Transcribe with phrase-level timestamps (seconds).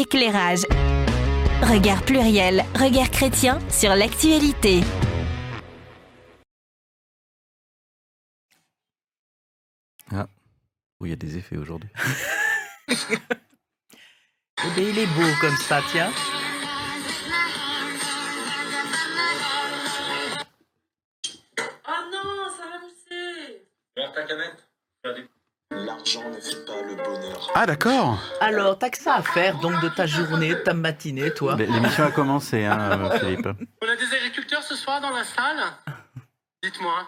[0.00, 0.64] éclairage.
[1.62, 4.80] Regard pluriel, regard chrétien sur l'actualité.
[10.12, 10.26] Ah,
[10.98, 11.90] où il y a des effets aujourd'hui.
[14.62, 16.12] Eh ben, il est beau comme ça, tiens.
[21.86, 24.68] Ah non, ça va mousser Vers ta canette.
[25.72, 27.50] L'argent ne fait pas le bonheur.
[27.54, 28.18] Ah d'accord.
[28.40, 31.54] Alors, t'as que ça à faire, donc, de ta journée, de ta matinée, toi.
[31.56, 33.46] L'émission a commencé, hein, euh, Philippe.
[33.80, 35.62] On a des agriculteurs ce soir dans la salle?
[36.62, 37.06] Dites-moi,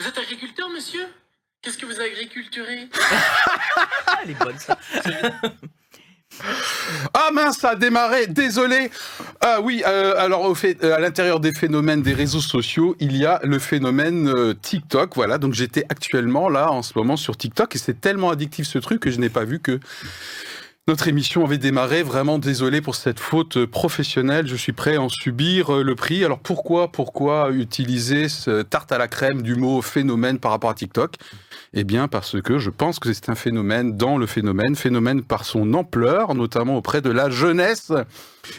[0.00, 1.06] vous êtes agriculteur, monsieur?
[1.60, 2.88] Qu'est-ce que vous agriculturez
[4.06, 4.78] Ah, elle est bonne, ça.
[7.14, 8.90] Ah mince, ça a démarré, désolé.
[9.40, 13.40] Ah oui, euh, alors euh, à l'intérieur des phénomènes des réseaux sociaux, il y a
[13.42, 15.14] le phénomène euh, TikTok.
[15.14, 18.78] Voilà, donc j'étais actuellement là en ce moment sur TikTok et c'est tellement addictif ce
[18.78, 19.80] truc que je n'ai pas vu que
[20.86, 22.02] notre émission avait démarré.
[22.02, 24.46] Vraiment désolé pour cette faute professionnelle.
[24.46, 26.24] Je suis prêt à en subir le prix.
[26.24, 30.74] Alors pourquoi, pourquoi utiliser ce tarte à la crème du mot phénomène par rapport à
[30.74, 31.16] TikTok?
[31.74, 35.44] Eh bien, parce que je pense que c'est un phénomène dans le phénomène, phénomène par
[35.44, 37.92] son ampleur, notamment auprès de la jeunesse,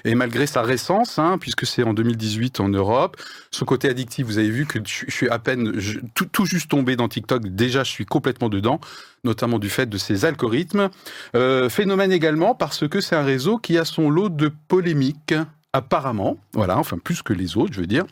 [0.05, 3.17] et malgré sa récence, hein, puisque c'est en 2018 en Europe.
[3.49, 5.73] Son côté addictif, vous avez vu que je, suis à peine
[6.13, 8.79] tout, juste tombé dans TikTok, déjà je suis complètement dedans,
[9.23, 10.89] notamment du fait de ses algorithmes.
[11.35, 15.33] Euh, phénomène également parce que c'est un réseau qui a son lot de polémiques,
[15.73, 18.05] apparemment, voilà, enfin plus que les autres, je veux dire.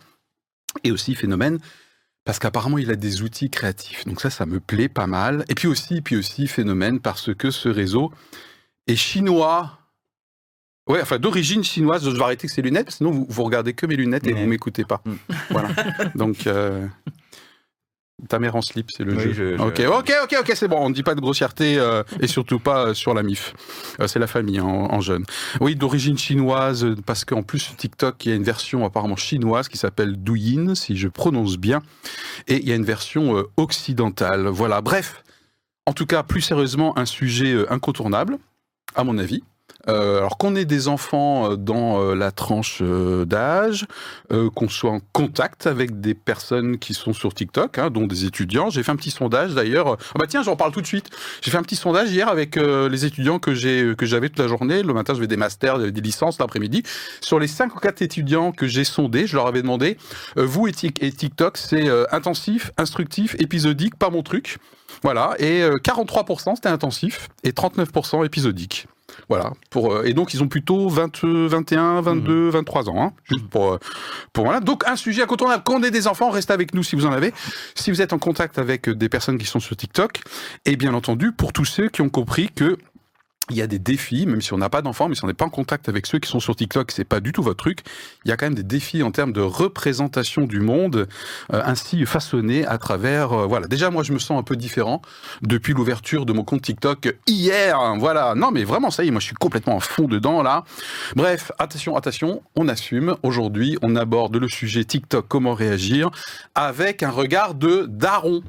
[0.84, 1.59] Et aussi phénomène
[2.28, 4.06] parce qu'apparemment il a des outils créatifs.
[4.06, 5.45] Donc ça, ça me plaît pas mal.
[5.50, 8.11] Et puis aussi, puis aussi phénomène parce que ce réseau
[8.86, 9.80] est chinois.
[10.88, 12.03] Ouais, enfin d'origine chinoise.
[12.03, 14.42] Je vais arrêter que ces lunettes, sinon vous, vous regardez que mes lunettes et Ouais.
[14.42, 15.02] vous m'écoutez pas.
[15.50, 15.69] Voilà.
[16.16, 16.86] Donc euh,
[18.29, 19.33] ta mère en slip, c'est le Oui, jeu.
[19.33, 20.77] je- je- Ok, ok, ok, ok, c'est bon.
[20.79, 23.53] On ne dit pas de grossièreté euh, et surtout pas euh, sur la MIF.
[23.99, 25.23] Euh, c'est la famille hein, en, en jeune.
[25.61, 29.77] Oui, d'origine chinoise, parce qu'en plus TikTok, il y a une version apparemment chinoise qui
[29.77, 31.83] s'appelle Douyin, si je prononce bien,
[32.47, 34.47] et il y a une version occidentale.
[34.47, 35.23] Voilà, bref.
[35.85, 38.39] En tout cas, plus sérieusement, un sujet incontournable,
[38.95, 39.44] à mon avis.
[39.88, 43.86] Euh, alors qu'on ait des enfants euh, dans euh, la tranche d'âge,
[44.56, 48.70] qu'on soit en contact avec des personnes qui sont sur TikTok, hein, dont des étudiants.
[48.70, 49.98] J'ai fait un petit sondage d'ailleurs.
[50.16, 51.09] Ah bah tiens, j'en parle tout de suite.
[51.42, 54.84] J'ai fait un petit sondage hier avec les étudiants que j'avais toute la journée.
[54.84, 56.84] Le matin, je vais des masters, des licences l'après-midi.
[57.22, 59.98] Sur les 5 ou 4 étudiants que j'ai sondés, je leur avais demandé
[60.36, 64.58] vous et, et TikTok, c'est intensif, instructif, épisodique, pas mon truc.
[65.04, 68.88] Voilà, et euh, 43% c'était intensif et 39% épisodique.
[69.29, 73.13] Voilà, pour, euh, et donc ils ont plutôt 20, euh, 21, 22, 23 ans, hein,
[73.23, 73.79] juste pour, euh,
[74.34, 74.59] pour voilà.
[74.59, 75.63] Donc un sujet incontournable.
[75.66, 77.34] Quand on est des enfants, restez avec nous si vous en avez.
[77.75, 80.22] Si vous êtes en contact avec euh, des personnes qui sont sur TikTok,
[80.66, 82.78] et bien entendu pour tous ceux qui ont compris que
[83.50, 85.34] il y a des défis, même si on n'a pas d'enfants, mais si on n'est
[85.34, 87.80] pas en contact avec ceux qui sont sur TikTok, c'est pas du tout votre truc.
[88.25, 91.08] Il y a quand même des défis en termes de représentation du monde,
[91.53, 93.31] euh, ainsi façonné à travers.
[93.34, 93.68] euh, voilà.
[93.68, 95.02] Déjà, moi, je me sens un peu différent
[95.41, 97.80] depuis l'ouverture de mon compte TikTok hier.
[97.97, 98.36] Voilà.
[98.36, 100.63] Non, mais vraiment, ça y est, moi, je suis complètement à fond dedans là.
[101.16, 103.16] Bref, attention, attention, on assume.
[103.24, 106.09] Aujourd'hui, on aborde le sujet TikTok, comment réagir,
[106.56, 108.44] avec un regard de daron.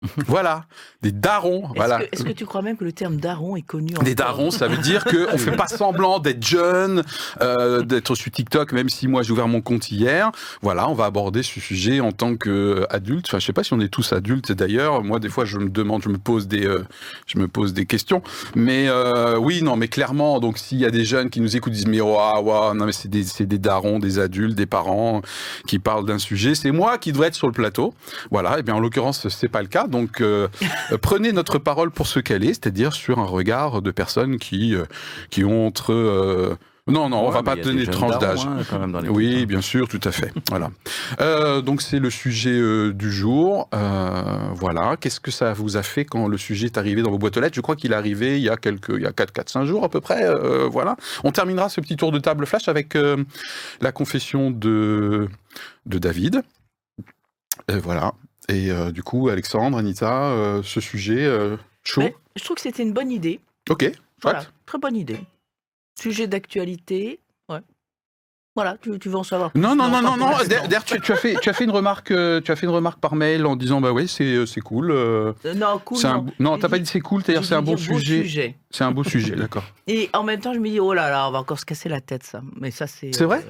[0.28, 0.64] voilà,
[1.02, 1.64] des darons.
[1.64, 2.04] Est-ce Voilà.
[2.06, 4.76] que, tu crois même que le terme daron est connu en Des darons, ça veut
[4.76, 7.02] dire qu'on fait pas semblant d'être jeune,
[7.40, 10.30] euh, d'être sur TikTok, même si moi j'ai ouvert mon compte hier.
[10.62, 13.26] Voilà, on va aborder ce sujet en tant qu'adulte.
[13.28, 15.02] Enfin, je sais pas si on est tous adultes d'ailleurs.
[15.02, 16.84] Moi, des fois, je me demande, je me pose des, euh,
[17.26, 18.22] je me pose des questions.
[18.54, 21.72] Mais euh, oui, non, mais clairement, donc s'il y a des jeunes qui nous écoutent,
[21.72, 25.22] disent mais waouh, waouh, non mais c'est des, des darons, des adultes, des parents
[25.66, 26.54] qui parlent d'un sujet.
[26.54, 27.94] C'est moi qui devrais être sur le plateau.
[28.30, 28.60] Voilà.
[28.60, 29.87] Et bien en l'occurrence, c'est pas le cas.
[29.88, 30.48] Donc euh,
[30.92, 34.74] euh, prenez notre parole pour ce qu'elle est, c'est-à-dire sur un regard de personnes qui
[34.74, 34.84] euh,
[35.30, 36.56] qui ont entre euh,
[36.90, 38.46] non, non, on Ouais, va mais pas donner de tranche d'âge.
[38.46, 39.44] hein, Oui, hein.
[39.46, 40.32] bien sûr, tout à fait.
[40.48, 40.70] voilà.
[41.20, 43.68] Euh, donc c'est le sujet euh, du jour.
[43.74, 44.22] Euh,
[44.54, 44.96] voilà.
[44.98, 47.40] Qu'est-ce que ça vous a fait quand le sujet est arrivé dans vos boîtes aux
[47.40, 47.56] lettres?
[47.56, 49.64] Je crois qu'il est arrivé il y a quelques, il y a 4, 4 5
[49.66, 50.24] jours à peu près.
[50.70, 50.96] voilà.
[51.24, 52.96] On terminera ce petit tour de table flash avec
[53.82, 55.28] la confession de
[55.84, 56.40] de David.
[57.82, 58.14] Voilà.
[58.48, 62.00] Et euh, du coup, Alexandre, Anita, euh, ce sujet euh, chaud.
[62.00, 63.40] Mais je trouve que c'était une bonne idée.
[63.68, 63.82] Ok.
[63.82, 63.98] Chouette.
[64.22, 65.20] Voilà, très bonne idée.
[66.00, 67.20] Sujet d'actualité.
[67.48, 67.60] Ouais.
[68.56, 70.30] Voilà, tu, tu veux en savoir plus Non, non, non, non, non.
[70.48, 72.98] D'ailleurs, tu, tu as fait, tu as fait une remarque, tu as fait une remarque
[73.00, 74.88] par mail en disant bah oui, c'est, c'est cool.
[75.54, 76.04] Non, cool.
[76.06, 76.58] un, non.
[76.58, 78.56] t'as pas dit- c'est cool, c'est-à-dire c'est un bon sujet.
[78.70, 79.64] C'est un beau sujet, d'accord.
[79.86, 81.88] Et en même temps, je me dis, oh là là, on va encore se casser
[81.88, 82.40] la tête, ça.
[82.58, 83.12] Mais ça, c'est.
[83.14, 83.44] C'est vrai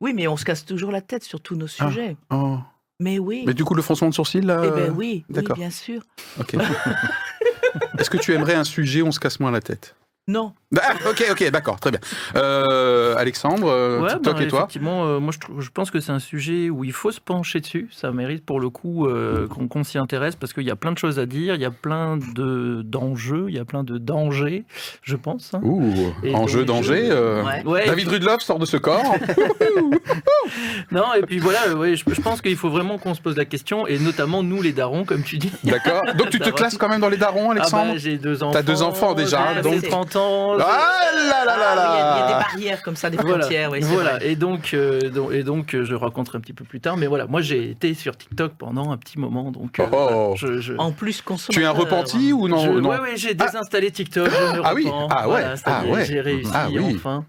[0.00, 1.88] Oui, mais on se casse toujours la tête sur tous nos Ah.
[1.88, 2.16] sujets.
[2.30, 2.58] Oh.
[3.00, 3.44] Mais oui.
[3.46, 4.60] Mais du coup, le froncement de sourcil là.
[4.62, 5.56] Eh euh, ben oui, oui, d'accord.
[5.56, 6.02] bien sûr.
[6.40, 6.54] Ok.
[7.98, 9.94] Est-ce que tu aimerais un sujet où on se casse moins la tête?
[10.28, 10.52] Non.
[10.76, 12.00] Ah, ok, ok, d'accord, très bien.
[12.34, 16.10] Euh, Alexandre, euh, Ouais, TikTok ben, et toi Effectivement, euh, moi je, pense que c'est
[16.10, 17.88] un sujet où il faut se pencher dessus.
[17.92, 20.98] Ça mérite pour le coup euh, qu'on s'y intéresse parce qu'il y a plein de
[20.98, 24.64] choses à dire, il y a plein de d'enjeux, il y a plein de dangers,
[25.02, 25.54] je pense.
[25.54, 25.60] hein.
[25.62, 27.08] Ouh, Et enjeu, donc, danger.
[27.10, 27.62] euh, Ouais.
[27.64, 29.14] Ouais, David Rudloff sort de ce corps.
[30.90, 33.44] non, et puis voilà, ouais, je, je pense qu'il faut vraiment qu'on se pose la
[33.44, 35.52] question, et notamment nous les darons, comme tu dis.
[35.62, 36.02] D'accord.
[36.16, 38.52] Donc tu te classes quand même dans les darons, Ah Alexandre bah, j'ai deux enfants.
[38.52, 40.56] T'as deux enfants déjà, donc- passé 30 ans.
[40.58, 42.96] Ah là là là oui, il y, a- il y a là des barrières comme
[42.96, 43.70] ça, des Voilà, frontières.
[43.70, 44.16] oui, voilà.
[44.16, 44.28] vrai.
[44.30, 46.96] et donc, euh, donc- et donc euh, je raconterai un petit peu plus tard.
[46.96, 50.06] Mais voilà, moi j'ai été sur TikTok pendant un petit moment, donc euh, Oh, oh.
[50.08, 51.54] voilà, je, je- En plus, consommateur.
[51.54, 54.28] Tu es un repenti ou non, non ouais, ouais, j'ai désinstallé TikTok.
[54.30, 56.04] je me Ah oui, ah ouais, Voilà, ah ouais.
[56.04, 56.94] J'ai réussi Ah oui.
[56.96, 57.24] enfin.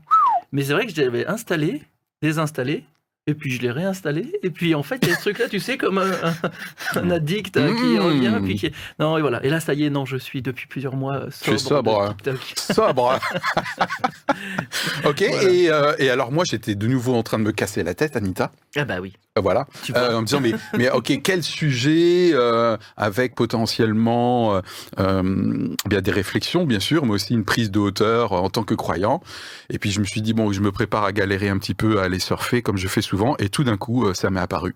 [0.51, 1.83] Mais c'est vrai que je l'avais installé,
[2.21, 2.85] désinstallé.
[3.29, 4.31] Et puis je l'ai réinstallé.
[4.41, 7.11] Et puis en fait, il y a ce truc-là, tu sais, comme un, un- un
[7.11, 7.99] addict euh, qui Mmh.
[7.99, 8.39] revient.
[8.43, 8.71] Puis qui...
[8.99, 9.43] Non, et voilà.
[9.45, 12.01] Et là, ça y est, non, je suis depuis plusieurs mois es sobre, de sobre,
[12.01, 12.13] hein.
[12.23, 12.53] TikTok.
[12.73, 13.19] Sobre.
[15.05, 15.49] ok, Voilà.
[15.51, 18.15] et, euh, et alors moi j'étais de nouveau en train de me casser la tête,
[18.15, 18.51] Anita.
[18.75, 19.13] Ah bah oui.
[19.37, 19.67] Euh, Voilà.
[19.95, 24.61] Euh, en me disant mais, mais ok quel sujet euh, avec potentiellement
[24.97, 29.21] bien des réflexions bien sûr mais aussi une prise de hauteur en tant que croyant.
[29.69, 31.99] Et puis je me suis dit bon je me prépare à galérer un petit peu
[31.99, 33.35] à aller surfer comme je fais souvent.
[33.37, 34.75] Et tout d'un coup ça m'est apparu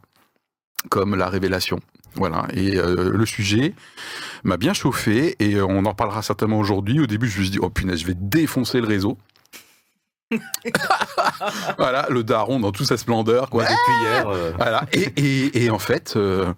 [0.89, 1.79] comme la révélation.
[2.15, 2.47] Voilà.
[2.53, 3.73] Et euh, le sujet
[4.43, 5.35] m'a bien chauffé.
[5.39, 6.99] Et on en parlera certainement aujourd'hui.
[6.99, 9.17] Au début je me suis dit oh punaise je vais défoncer le réseau
[11.77, 14.27] voilà le daron dans toute sa splendeur quoi Depuis hier.
[14.29, 14.85] euh, voilà.
[14.93, 16.53] Et, et, et en fait, euh,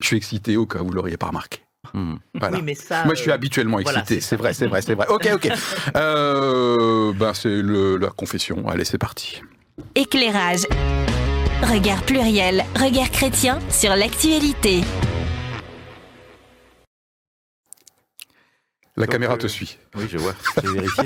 [0.00, 1.58] je suis excité au cas où vous l'auriez pas remarqué.
[1.94, 2.16] hmm.
[2.34, 2.56] Voilà.
[2.58, 3.04] Oui, mais ça.
[3.04, 4.20] Moi, je suis euh, habituellement excité.
[4.20, 5.06] c'est vrai, c'est vrai, c'est vrai.
[5.08, 5.48] Ok, ok.
[5.96, 8.68] Euh, ben, c'est la confession.
[8.68, 9.42] Allez, c'est parti.
[9.94, 10.66] Éclairage.
[11.62, 14.82] Regard pluriel, regard chrétien sur l'actualité.
[18.98, 19.78] La Donc, caméra euh, te suit.
[19.96, 21.04] Oui, je vois, j'ai vérifié.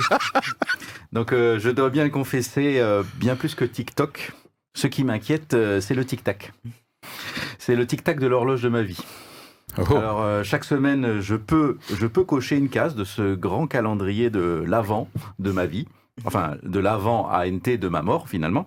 [1.12, 4.32] Donc, euh, je dois bien le confesser, euh, bien plus que TikTok,
[4.74, 6.52] ce qui m'inquiète, c'est le tic-tac.
[7.58, 8.98] C'est le tic-tac de l'horloge de ma vie.
[9.78, 9.96] Oh.
[9.96, 14.30] Alors, euh, chaque semaine, je peux, je peux cocher une case de ce grand calendrier
[14.30, 15.08] de l'avant
[15.38, 15.86] de ma vie.
[16.26, 18.66] Enfin, de l'avant ANT de ma mort, finalement.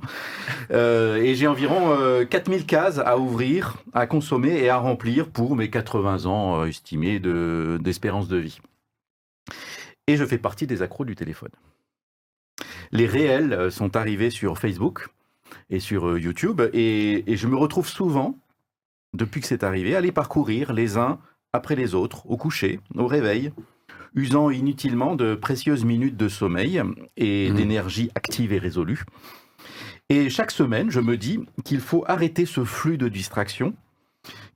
[0.72, 5.56] Euh, et j'ai environ euh, 4000 cases à ouvrir, à consommer et à remplir pour
[5.56, 8.60] mes 80 ans euh, estimés de- d'espérance de vie.
[10.08, 11.50] Et je fais partie des accros du téléphone.
[12.92, 15.08] Les réels euh, sont arrivés sur Facebook
[15.70, 18.38] et sur euh, YouTube et, et je me retrouve souvent,
[19.14, 21.20] depuis que c'est arrivé, à les parcourir les uns
[21.54, 23.52] après les autres, au coucher, au réveil,
[24.14, 26.82] usant inutilement de précieuses minutes de sommeil
[27.18, 27.56] et Mhm.
[27.56, 29.04] d'énergie active et résolue.
[30.10, 33.74] Et chaque semaine, je me dis qu'il faut arrêter ce flux de distractions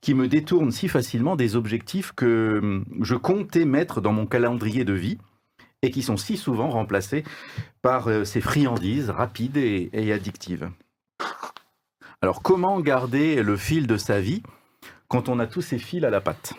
[0.00, 4.84] qui me détourne si facilement des objectifs que hum, je comptais mettre dans mon calendrier
[4.84, 5.18] de vie
[5.82, 7.24] et qui sont si souvent remplacés
[7.82, 10.70] par euh, ces friandises rapides et, et addictives.
[12.22, 14.42] Alors comment garder le fil de sa vie
[15.08, 16.52] quand on a tous ces fils à la patte?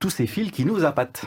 [0.00, 1.24] Tous ces fils qui nous appâtent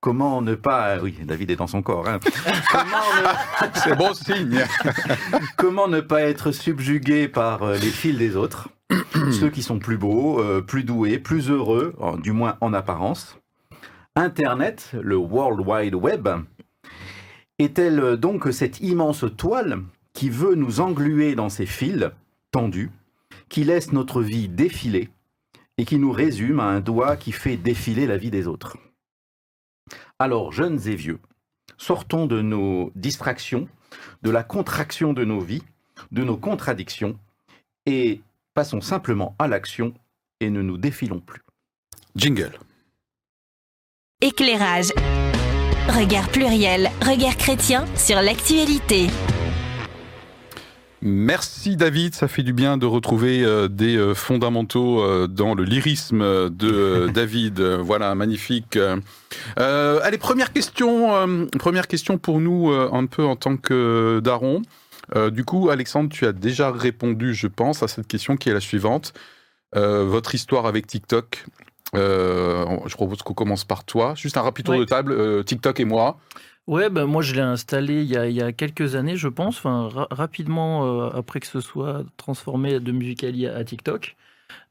[0.00, 0.98] Comment ne pas...
[0.98, 2.06] Oui, David est dans son corps.
[2.08, 2.20] hein.
[2.74, 4.64] Ne- C'est bon signe.
[5.56, 8.68] Comment ne pas être subjugué par euh, les fils des autres
[9.32, 13.38] Ceux qui sont plus beaux, euh, plus doués, plus heureux, du moins en apparence.
[14.18, 16.26] Internet, le World Wide Web,
[17.58, 19.82] est-elle donc cette immense toile
[20.14, 22.10] qui veut nous engluer dans ses fils
[22.50, 22.90] tendus,
[23.50, 25.10] qui laisse notre vie défiler
[25.76, 28.78] et qui nous résume à un doigt qui fait défiler la vie des autres?
[30.18, 31.18] Alors, jeunes et vieux,
[31.76, 33.68] sortons de nos distractions
[34.22, 35.62] de la contraction de nos vies,
[36.10, 37.18] de nos contradictions,
[37.84, 38.22] et
[38.54, 39.92] passons simplement à l'action
[40.40, 41.42] et ne nous défilons plus.
[42.16, 42.58] Jingle.
[44.22, 44.92] Éclairage.
[45.88, 49.08] Regard pluriel, regard chrétien sur l'actualité.
[51.02, 55.64] Merci David, ça fait du bien de retrouver euh, des euh, fondamentaux euh, dans le
[55.64, 57.60] lyrisme de David.
[57.60, 58.76] Voilà, magnifique.
[59.58, 64.62] Euh, allez, première question, première question pour nous un peu en tant que daron.
[65.14, 68.54] Euh, du coup, Alexandre, tu as déjà répondu, je pense, à cette question qui est
[68.54, 69.12] la suivante.
[69.76, 71.44] Euh, votre histoire avec TikTok.
[72.86, 74.14] Je propose qu'on commence par toi.
[74.16, 74.80] Juste un rapide tour Ouais.
[74.80, 75.12] de table.
[75.12, 76.18] euh, TikTok et moi.
[76.66, 79.28] Ouais, ben moi je l'ai installé il y, a, il y a quelques années, je
[79.28, 84.16] pense, enfin ra- rapidement euh, après que ce soit transformé de Musical.ly à, à TikTok.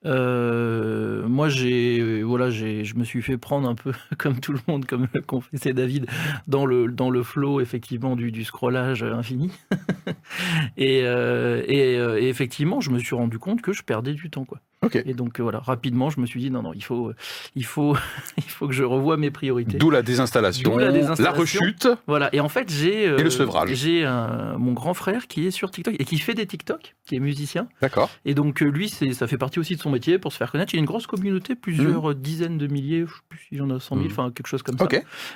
[0.05, 4.59] Euh, moi, j'ai, voilà, j'ai, je me suis fait prendre un peu comme tout le
[4.67, 6.05] monde, comme le confessait David,
[6.47, 9.51] dans le dans le flow effectivement du, du scrollage infini.
[10.77, 14.29] et, euh, et, euh, et effectivement, je me suis rendu compte que je perdais du
[14.29, 14.59] temps, quoi.
[15.05, 17.11] Et donc voilà, rapidement, je me suis dit non, non, il faut,
[17.55, 17.97] il faut,
[18.37, 19.79] il faut que je revoie mes priorités.
[19.79, 21.39] D'où la désinstallation, la désinstallation.
[21.41, 21.87] rechute.
[22.05, 22.29] Voilà.
[22.35, 23.73] Et en fait, j'ai euh, Et le sevrage.
[23.73, 27.15] J'ai un- mon grand frère qui est sur TikTok et qui fait des TikTok, qui
[27.15, 27.67] est musicien.
[27.81, 28.11] D'accord.
[28.25, 30.73] Et donc lui, c'est, ça fait partie aussi de son métier pour se faire connaître.
[30.73, 33.57] Il y a une grosse communauté, plusieurs euh, dizaines de milliers, je sais plus si
[33.57, 34.11] j'en ai 100 000, Mhm.
[34.11, 34.83] enfin quelque chose comme ça.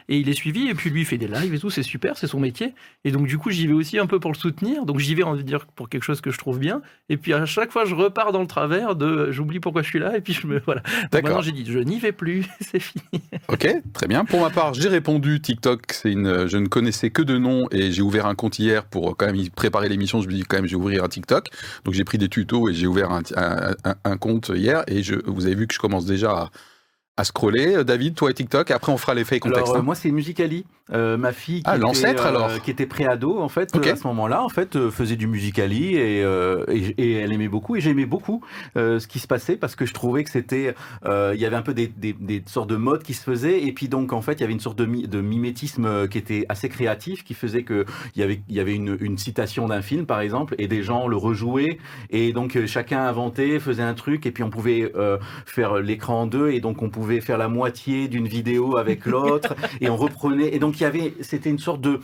[0.10, 2.18] Et il est suivi, et puis lui, il fait des lives et tout, c'est super,
[2.18, 2.74] c'est son métier.
[3.06, 4.86] Et donc du coup, j'y vais aussi un peu pour le soutenir.
[4.86, 6.82] Donc j'y vais, on va dire, pour quelque chose que je trouve bien.
[7.10, 9.88] Et puis à chaque fois, je repars dans le travers de, euh, j'oublie pourquoi je
[9.90, 10.82] suis là, et puis je me, voilà.
[11.12, 13.04] Donc maintenant, j'ai dit, je n'y vais plus, c'est fini.
[13.48, 14.26] Ok, très bien.
[14.26, 15.82] Pour ma part, j'ai répondu TikTok.
[15.92, 19.16] C'est une, je ne connaissais que de nom et j'ai ouvert un compte hier pour
[19.18, 20.22] quand même préparer l'émission.
[20.22, 21.48] Je me dis quand même, je vais ouvrir un TikTok.
[21.86, 24.84] Donc j'ai pris des tutos et j'ai ouvert un, un- un- un compte hier.
[24.88, 26.52] Et je, vous avez vu que je commence déjà à,
[27.20, 27.76] à scroller.
[27.76, 28.72] Euh, David, toi et TikTok.
[28.72, 29.66] Et après, on fera l'effet et contexte.
[29.66, 29.84] Alors, euh, hein.
[29.84, 30.66] moi, c'est Musicali.
[30.92, 32.62] Euh, ma fille, qui, Ah, était, l'ancêtre, alors.
[32.64, 36.22] qui était préado, en fait, euh, à ce moment-là, en fait, faisait du Musicali et,
[36.22, 37.76] et, et elle aimait beaucoup.
[37.76, 38.42] Et j'aimais beaucoup
[38.76, 40.74] ce qui se passait parce que je trouvais que c'était.
[41.06, 43.62] Il y avait un peu des, des, des sortes de modes qui se faisaient.
[43.64, 46.18] Et puis, donc, en fait, il y avait une sorte de, mi- de mimétisme qui
[46.18, 47.86] était assez créatif, qui faisait que
[48.16, 50.82] il y avait, il y avait une, une citation d'un film, par exemple, et des
[50.82, 51.78] gens le rejouaient.
[52.10, 54.26] Et donc, chacun inventait, faisait un truc.
[54.26, 54.92] Et puis, on pouvait
[55.46, 56.50] faire l'écran en deux.
[56.50, 59.56] Et donc, on pouvait faire la moitié d'une vidéo avec l'autre.
[59.82, 60.54] et on reprenait.
[60.54, 61.14] Et donc, il y avait.
[61.22, 62.00] C'était une sorte de.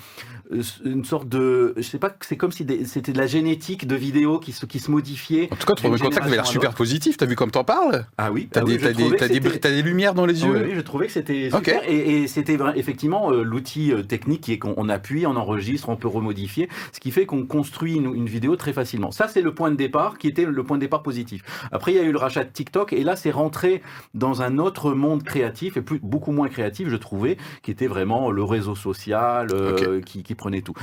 [0.52, 1.74] Euh, Une sorte de.
[1.78, 4.80] Je sais pas, c'est comme si c'était de la génétique de vidéos qui se, qui
[4.80, 5.50] se modifiait.
[5.52, 7.18] En tout cas, ton contact avait l'air super positif.
[7.18, 10.26] T'as vu comme t'en parles Ah oui, T'as ah oui, des, des, des, lumières dans
[10.26, 11.82] les Ah yeux oui, je trouvais que c'était super.
[11.88, 15.90] Et, et c'était effectivement euh, l'outil euh, technique qui est qu'on on appuie, on enregistre,
[15.90, 19.12] on peut remodifier, ce qui fait qu'on construit une, une vidéo très facilement.
[19.12, 21.44] Ça, c'est le point de départ qui était le point de départ positif.
[21.72, 23.82] Après, il y a eu le rachat de TikTok et là, c'est rentré
[24.14, 28.32] dans un autre monde créatif et plus, beaucoup moins créatif, je trouvais, qui était vraiment
[28.32, 30.74] le réseau social euh, qui, qui prenait tout.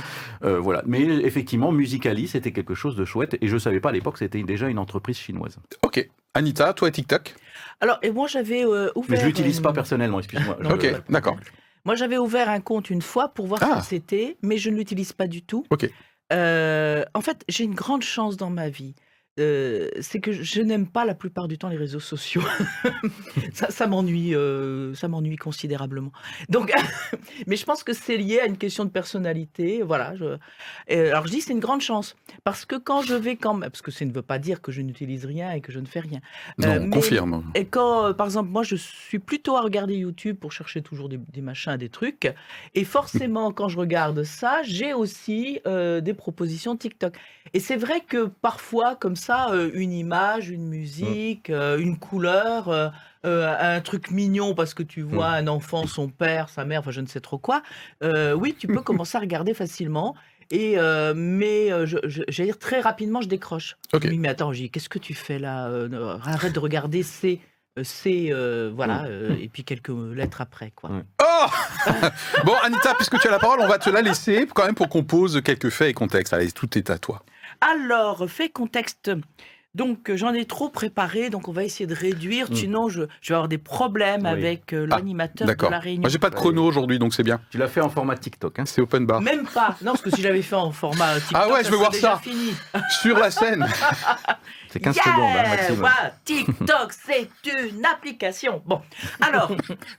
[0.43, 0.83] Euh, voilà.
[0.85, 4.43] Mais effectivement, Musicali, c'était quelque chose de chouette et je savais pas à l'époque, c'était
[4.43, 5.57] déjà une entreprise chinoise.
[5.83, 6.09] Ok.
[6.33, 7.35] Anita, toi et TikTok?
[7.79, 9.09] Alors, et moi, j'avais euh, ouvert.
[9.11, 10.57] Mais je l'utilise euh, pas personnellement, excuse-moi.
[10.61, 11.37] Je- Ok, d'accord.
[11.85, 13.75] Moi, j'avais ouvert un compte une fois pour voir Ah.
[13.75, 15.65] ce que c'était, mais je ne l'utilise pas du tout.
[15.69, 15.89] Ok.
[16.31, 18.95] Euh, en fait, j'ai une grande chance dans ma vie.
[19.39, 22.43] Euh, c'est que je n'aime pas la plupart du temps les réseaux sociaux.
[23.53, 26.11] ça ça m'ennuie, euh, ça m'ennuie considérablement.
[26.49, 26.71] Donc,
[27.47, 29.81] mais je pense que c'est lié à une question de personnalité.
[29.81, 30.13] Voilà.
[30.15, 30.37] Je,
[31.09, 33.81] alors je dis c'est une grande chance parce que quand je vais quand même, parce
[33.81, 35.99] que ça ne veut pas dire que je n'utilise rien et que je ne fais
[36.01, 36.19] rien.
[36.59, 37.43] Non, Euh, on mais- confirme.
[37.55, 41.09] Et quand, euh, par exemple, moi, je suis plutôt à regarder YouTube pour chercher toujours
[41.09, 42.31] des, des machins, des trucs.
[42.75, 47.15] Et forcément, quand je regarde ça, j'ai aussi euh, des propositions TikTok.
[47.55, 52.69] Et c'est vrai que parfois, comme ça, euh, une image, une musique, euh, une couleur,
[52.69, 52.89] euh,
[53.25, 57.01] un truc mignon parce que tu vois un enfant, son père, sa mère, enfin, je
[57.01, 57.61] ne sais trop quoi.
[58.03, 60.15] oui, tu peux commencer à regarder facilement.
[60.51, 63.77] Et euh, mais euh, je, je- j'allais dire très rapidement, je décroche.
[63.93, 64.05] Ok.
[64.09, 67.39] Oui, mais attends, j'ai qu'est-ce que tu fais là Euh, Arrête de regarder ces,
[67.81, 70.91] ces euh, voilà, euh, et puis quelques lettres après, quoi.
[71.23, 71.45] Oh
[72.45, 74.89] Bon, Anita, puisque tu as la parole, on va te la laisser quand même pour
[74.89, 76.33] qu'on pose quelques faits et contextes.
[76.33, 77.23] Allez, tout est à toi.
[77.65, 79.09] Alors, fait contexte.
[79.75, 82.51] Donc, euh, j'en ai trop préparé, donc on va essayer de réduire.
[82.51, 82.55] Mm.
[82.55, 84.27] Sinon, je, je vais avoir des problèmes Oui.
[84.29, 85.71] avec euh, Ah, l'animateur de D'accord.
[85.71, 86.01] la réunion.
[86.01, 87.41] Moi, j'ai pas de chrono aujourd'hui, donc c'est bien.
[87.49, 88.59] Tu l'as fait en format TikTok.
[88.59, 88.65] Hein.
[88.67, 89.19] C'est open bar.
[89.21, 89.75] Même pas.
[89.81, 92.11] Non, parce que si j'avais fait en format TikTok, Ah ouais, je veux voir déjà
[92.13, 92.19] ça.
[92.19, 92.53] fini.
[93.01, 93.65] Sur la scène.
[94.69, 95.89] C'est 15 Yeah secondes, hein, maximum.
[96.25, 97.29] TikTok, c'est
[97.69, 98.63] une application.
[98.65, 98.81] Bon,
[99.21, 99.51] alors,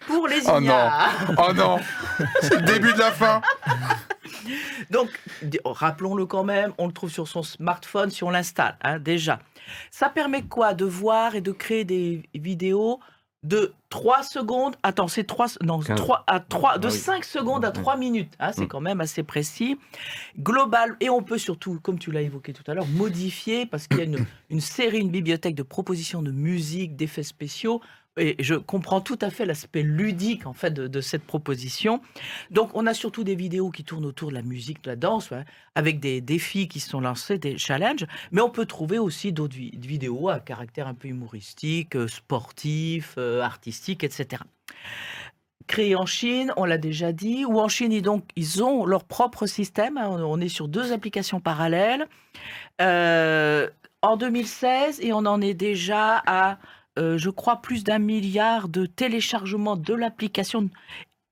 [0.05, 0.89] pour les Oh non.
[1.39, 1.79] Oh non
[2.41, 3.41] C'est le début de la fin.
[4.91, 5.11] Donc,
[5.65, 9.39] rappelons-le quand même, on le trouve sur son smartphone si on l'installe, hein, déjà.
[9.91, 13.01] Ça permet quoi De voir et de créer des vidéos
[13.43, 14.75] de 3 secondes?
[14.83, 15.99] Attends, c'est 3 non, Quinze.
[15.99, 16.97] 3 à 3 de Ah oui.
[16.99, 17.75] 5 secondes à Ouais.
[17.75, 18.33] 3 minutes.
[18.41, 18.69] hein, c'est Mm.
[18.69, 19.79] quand même assez précis.
[20.39, 23.99] Global et on peut surtout, comme tu l'as évoqué tout à l'heure, modifier parce qu'il
[23.99, 27.81] y a une, une série, une bibliothèque de propositions de musique, d'effets spéciaux.
[28.17, 32.01] Et je comprends tout à fait l'aspect ludique en fait de, cette proposition.
[32.51, 35.31] Donc, on a surtout des vidéos qui tournent autour de la musique, de la danse,
[35.33, 35.45] ouais,
[35.75, 38.07] avec des défis qui sont lancés, des challenges.
[38.31, 43.15] Mais on peut trouver aussi d'autres vi- vidéos à caractère un peu humoristique, euh, sportif,
[43.19, 44.43] euh, artistique, etc.
[45.67, 49.05] Créé en Chine, on l'a déjà dit, ou en Chine, ils, donc, ils ont leur
[49.05, 49.97] propre système.
[49.97, 52.07] hein, on on est sur deux applications parallèles.
[52.81, 53.69] Euh,
[54.03, 56.59] en 2016, et on en est déjà à,
[56.99, 60.69] euh, je crois, plus d'un milliard de téléchargements de l'application.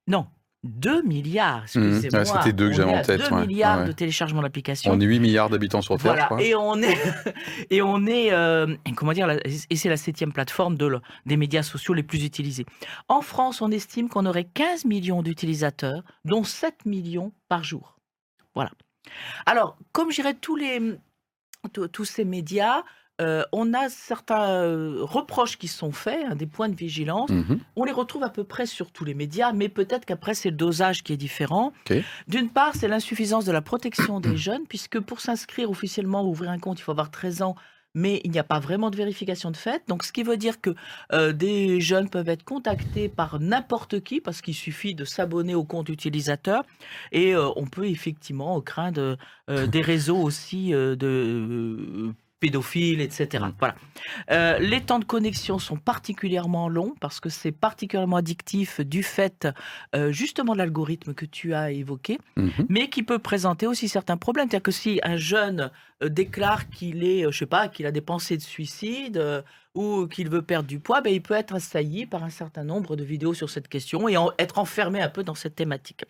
[0.09, 0.27] Non,
[0.65, 2.21] 2 milliards, excusez-moi.
[2.21, 3.47] Ouais, c'était deux que On j'avais en tête, 2 ouais.
[3.47, 3.87] milliards Ouais.
[3.87, 4.93] de téléchargements d'applications.
[4.93, 6.43] On est 8 milliards d'habitants sur Terre, je Voilà, crois.
[6.43, 6.97] et on est,
[7.71, 11.95] et on est, euh, comment dire, et c'est la septième plateforme de, des médias sociaux
[11.95, 12.65] les plus utilisés.
[13.09, 17.97] En France, on estime qu'on aurait 15 millions d'utilisateurs, dont 7 millions par jour.
[18.55, 18.71] Voilà.
[19.47, 20.81] Alors, comme je dirais, tous les,
[21.93, 22.83] tous ces médias,
[23.21, 27.31] euh, on a certains euh, reproches qui sont faits, hein, des points de vigilance.
[27.31, 27.61] Mhm.
[27.77, 30.57] On les retrouve à peu près sur tous les médias, mais peut-être qu'après, c'est le
[30.57, 31.73] dosage qui est différent.
[32.27, 36.59] D'une part, c'est l'insuffisance de la protection des jeunes, puisque pour s'inscrire officiellement, ouvrir un
[36.59, 37.55] compte, il faut avoir 13 ans,
[37.95, 39.83] mais il n'y a pas vraiment de vérification de fait.
[39.89, 40.71] Donc, ce qui veut dire que
[41.13, 45.65] euh, des jeunes peuvent être contactés par n'importe qui, parce qu'il suffit de s'abonner au
[45.65, 46.65] compte utilisateur,
[47.13, 49.19] et euh, on peut effectivement craindre
[49.51, 53.45] euh, des réseaux aussi de pédophiles, etc.
[53.61, 53.77] Voilà.
[54.33, 59.47] Euh, les temps de connexion sont particulièrement longs parce que c'est particulièrement addictif du fait
[59.95, 62.67] euh, justement de l'algorithme que tu as évoqué, Mhm.
[62.69, 64.49] mais qui peut présenter aussi certains problèmes.
[64.51, 65.71] C'est-à-dire que si un jeune
[66.03, 69.41] euh, déclare qu'il est, je sais pas, qu'il a des pensées de suicide euh,
[69.75, 72.97] ou qu'il veut perdre du poids, ben, il peut être assailli par un certain nombre
[72.97, 76.05] de vidéos sur cette question et en- être enfermé un peu dans cette thématique.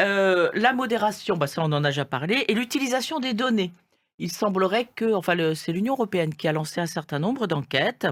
[0.00, 3.70] Euh, la modération, bah, ça on en a déjà parlé, et l'utilisation des données.
[4.22, 8.06] Il semblerait que, enfin, c'est l'Union européenne qui a lancé un certain nombre d'enquêtes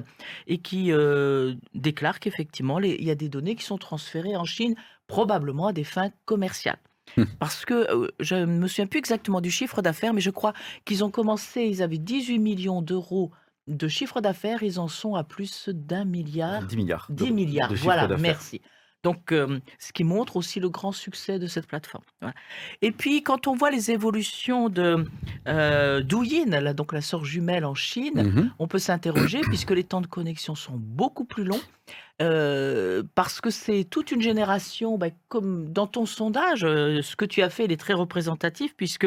[0.49, 4.75] et qui euh, déclare qu'effectivement, il y a des données qui sont transférées en Chine,
[5.07, 6.81] probablement à des fins commerciales.
[7.17, 7.27] Hmm.
[7.39, 10.53] Parce que euh, je ne me souviens plus exactement du chiffre d'affaires, mais je crois
[10.85, 13.31] qu'ils ont commencé, ils avaient 18 millions d'euros
[13.69, 17.07] de chiffre d'affaires, ils en sont à plus d'un milliard 10 milliards.
[17.09, 18.61] de- 10 milliards, de voilà, merci.
[19.03, 22.05] Donc, euh, ce qui montre aussi le grand succès de cette plateforme.
[22.21, 22.35] Voilà.
[22.83, 25.07] Et puis, quand on voit les évolutions de
[25.49, 28.53] euh, Douyin, là, donc la sœur jumelle en Chine, Mhm.
[28.59, 31.61] on peut s'interroger puisque les temps de connexion sont beaucoup plus longs.
[32.23, 37.25] euh, parce que c'est toute une génération, bah, comme dans ton sondage, euh, ce que
[37.25, 39.07] tu as fait, il est très représentatif, puisque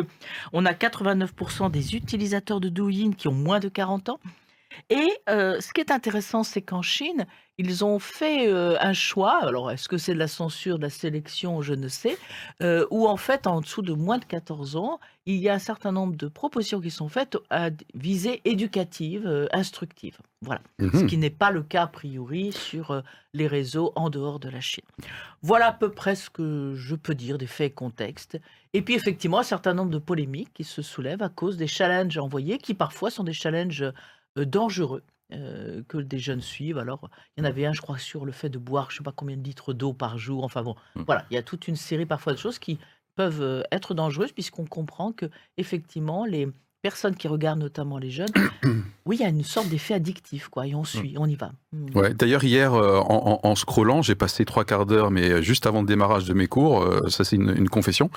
[0.51, 4.19] on a 89% des utilisateurs de Douyin qui ont moins de 40 ans.
[4.89, 7.25] Et euh, ce qui est intéressant, c'est qu'en Chine,
[7.59, 9.37] ils ont fait euh, un choix.
[9.43, 12.17] Alors, est-ce que c'est de la censure, de la sélection, je ne sais.
[12.61, 15.59] euh, où en fait, en dessous de moins de 14 ans, il y a un
[15.59, 20.17] certain nombre de propositions qui sont faites à visée éducative, euh, instructive.
[20.41, 20.61] Voilà.
[20.79, 21.07] Ce Mhm.
[21.07, 23.01] qui n'est pas le cas a priori sur
[23.33, 24.83] les réseaux en dehors de la Chine.
[25.41, 28.39] Voilà à peu près ce que je peux dire des faits et contextes.
[28.73, 32.17] Et puis effectivement, un certain nombre de polémiques qui se soulèvent à cause des challenges
[32.17, 33.85] envoyés, qui parfois sont des challenges
[34.37, 35.03] dangereux.
[35.31, 36.77] euh, que des jeunes suivent.
[36.77, 39.03] Alors, il y en avait un, je crois, sur le fait de boire, je sais
[39.03, 40.43] pas combien de litres d'eau par jour.
[40.43, 41.03] Enfin bon, Mm.
[41.07, 42.77] voilà, il y a toute une série parfois de choses qui
[43.15, 45.25] peuvent euh, être dangereuses puisqu'on comprend que
[45.57, 46.47] effectivement les
[46.83, 48.27] personnes qui regardent notamment les jeunes,
[49.05, 51.51] oui, il y a une sorte d'effet addictif, quoi, et on suit, on y va.
[51.71, 51.97] Mm.
[51.97, 55.41] Ouais, D'ailleurs, hier, euh, en, en, en scrollant, j'ai passé trois quarts d'heure, mais euh,
[55.41, 58.09] juste avant le démarrage de mes cours, euh, ça c'est une, une confession,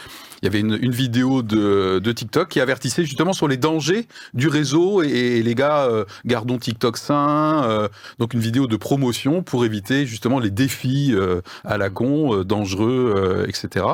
[0.42, 4.08] il y avait une, une vidéo de, de TikTok qui avertissait justement sur les dangers
[4.34, 8.76] du réseau et, et les gars, euh, gardons TikTok sain, euh, donc une vidéo de
[8.76, 13.86] promotion pour éviter justement les défis euh, à la con, euh, dangereux, euh, etc.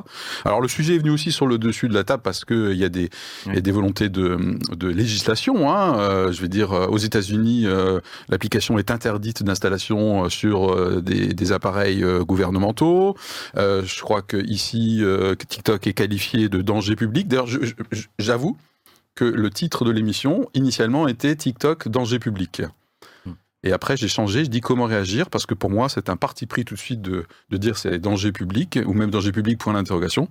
[0.46, 2.85] Alors le sujet est venu aussi sur le dessus de la table parce qu'il y,
[2.85, 3.11] a des-
[3.46, 4.38] il y a des volontés de,
[4.70, 5.70] de législation.
[5.70, 11.53] Hein, euh, je vais dire, euh, aux États-Unis, euh, l'application est interdite d'installation sur des,
[11.53, 13.16] appareils gouvernementaux.
[13.57, 15.03] Je crois que ici,
[15.48, 17.29] TikTok est qualifié de danger public.
[17.29, 17.48] D'ailleurs,
[18.18, 18.57] j'avoue
[19.14, 22.62] que le titre de l'émission initialement était TikTok danger public.
[23.64, 26.46] Et après, j'ai changé, je dis comment réagir, parce que pour moi, c'est un parti
[26.46, 29.75] pris tout de suite de, de dire c'est danger public, ou même danger public, point
[29.75, 30.29] d'interrogation.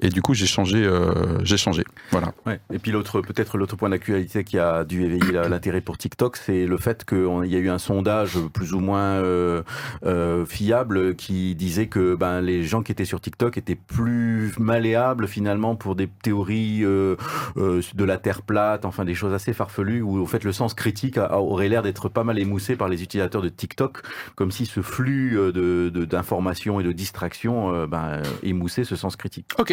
[0.00, 1.84] Et du coup, j'ai changé, euh, j'ai changé.
[2.10, 2.32] Voilà.
[2.72, 6.66] Et puis l'autre, peut-être l'autre point d'actualité qui a dû éveiller l'intérêt pour TikTok, c'est
[6.66, 9.62] le fait qu'il y a eu un sondage plus ou moins euh,
[10.04, 15.28] euh, fiable qui disait que ben, les gens qui étaient sur TikTok étaient plus malléables
[15.28, 20.26] finalement pour des théories de la Terre plate, enfin des choses assez farfelues où au
[20.26, 23.98] fait le sens critique aurait l'air d'être pas mal émoussé par les utilisateurs de TikTok,
[24.34, 28.96] comme si ce flux euh, de de- d'informations et de distractions euh, ben, émoussait ce
[28.96, 29.46] sens critique.
[29.58, 29.70] Ok.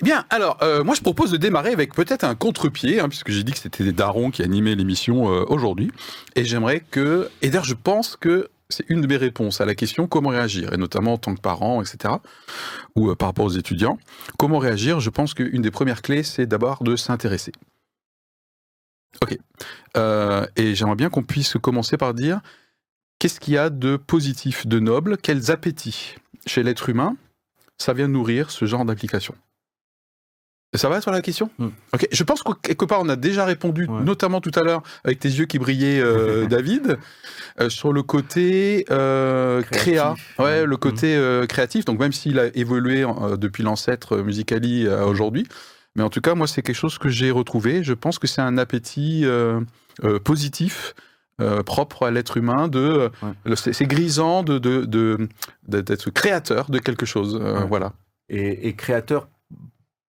[0.00, 3.30] Eh Bien, alors, euh, moi je propose de démarrer avec peut-être un contre-pied, hein, puisque
[3.30, 5.90] j'ai dit que c'était des darons qui animaient l'émission euh, aujourd'hui.
[6.36, 7.28] Et j'aimerais que.
[7.42, 10.72] Et d'ailleurs, je pense que c'est une de mes réponses à la question comment réagir,
[10.72, 12.14] et notamment en tant que parent, etc.,
[12.96, 13.98] ou par rapport aux étudiants.
[14.38, 15.00] Comment réagir?
[15.00, 17.52] Je pense qu'une des premières clés, c'est d'abord de s'intéresser.
[19.22, 19.38] Ok.
[19.96, 22.40] Euh, et j'aimerais bien qu'on puisse commencer par dire
[23.18, 27.16] qu'est-ce qu'il y a de positif, de noble, quels appétits chez l'être humain
[27.78, 29.34] ça vient nourrir ce genre d'application?
[30.76, 31.50] Ça va sur la question?
[31.58, 31.68] Hmm.
[31.92, 34.02] Ok, je pense que quelque part on a déjà répondu, Ouais.
[34.02, 36.98] notamment tout à l'heure avec tes yeux qui brillaient, euh, David,
[37.60, 40.34] euh, sur le côté euh, créa, Créatif.
[40.40, 40.66] ouais, Ouais.
[40.66, 41.84] le côté euh, créatif.
[41.84, 43.04] Donc même s'il a évolué
[43.38, 45.46] depuis l'ancêtre Musicali à aujourd'hui,
[45.96, 47.82] mais en tout cas moi c'est quelque chose que j'ai retrouvé.
[47.84, 49.60] Je pense que c'est un appétit euh,
[50.04, 50.94] euh, positif.
[51.40, 53.56] euh, propre à l'être humain, de Ouais.
[53.56, 55.26] c'est grisant de de- de-
[55.66, 57.66] de- d'être créateur de quelque chose, Ouais.
[57.66, 57.92] voilà.
[58.28, 59.26] et, et créateur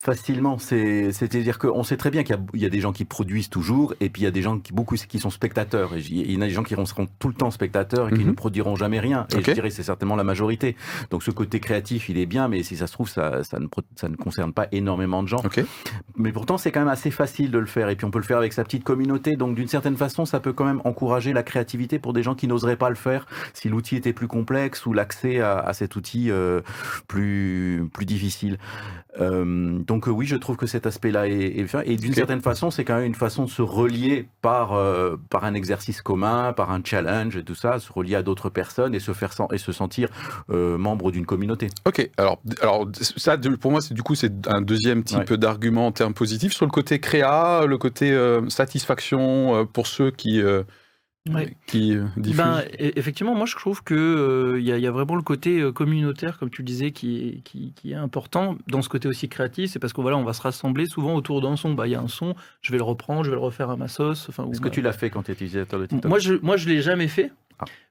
[0.03, 0.57] facilement.
[0.57, 3.05] C'est- C'est-à-dire qu'on sait très bien qu'il y, a- il y a des gens qui
[3.05, 5.95] produisent toujours, et puis il y a des gens qui, beaucoup qui sont spectateurs.
[5.95, 8.19] Et il y en a des gens qui seront tout le temps spectateurs et qui
[8.21, 8.27] Mhm.
[8.27, 9.25] ne produiront jamais rien.
[9.37, 10.75] Et je dirais c'est certainement la majorité.
[11.09, 13.67] Donc ce côté créatif, il est bien, mais si ça se trouve, ça, ça, ne,
[13.95, 15.41] ça ne concerne pas énormément de gens.
[16.17, 17.87] Mais pourtant, c'est quand même assez facile de le faire.
[17.89, 19.35] Et puis, on peut le faire avec sa petite communauté.
[19.37, 22.47] Donc, d'une certaine façon, ça peut quand même encourager la créativité pour des gens qui
[22.47, 26.29] n'oseraient pas le faire si l'outil était plus complexe ou l'accès à, à cet outil
[26.29, 26.61] euh,
[27.07, 28.57] plus, plus difficile.
[29.19, 31.75] Euh, donc, euh, oui, je trouve que cet aspect-là est, est.
[31.85, 35.43] Et d'une certaine façon, c'est quand même une façon de se relier par, euh, par
[35.45, 38.99] un exercice commun, par un challenge et tout ça, se relier à d'autres personnes et
[38.99, 40.09] se, faire sen- et se sentir
[40.49, 41.69] euh, membre d'une communauté.
[41.85, 45.91] Ok, alors, alors ça, pour moi, c'est du coup, c'est un deuxième type d'argument en
[45.91, 46.53] termes positifs.
[46.53, 48.17] Sur le côté créa, le côté
[48.49, 50.41] satisfaction pour ceux qui,
[51.31, 51.55] Ouais.
[51.67, 52.35] qui euh, diffusent.
[52.37, 55.15] Ben, e- effectivement, moi je trouve que euh, il y, a- il y a vraiment
[55.15, 58.81] le côté euh, communautaire, comme tu le disais, qui est, qui, qui est important dans
[58.81, 59.71] ce côté aussi créatif.
[59.71, 61.73] C'est parce qu'on voilà, on va se rassembler souvent autour d'un son.
[61.75, 63.77] Bah, il y a un son, je vais le reprendre, je vais le refaire à
[63.77, 64.27] ma sauce.
[64.27, 66.09] Enfin, Est-ce que ma- tu l'as fait quand tu étais utilisateur de TikTok?
[66.09, 67.31] Moi, je, moi, je l'ai jamais fait.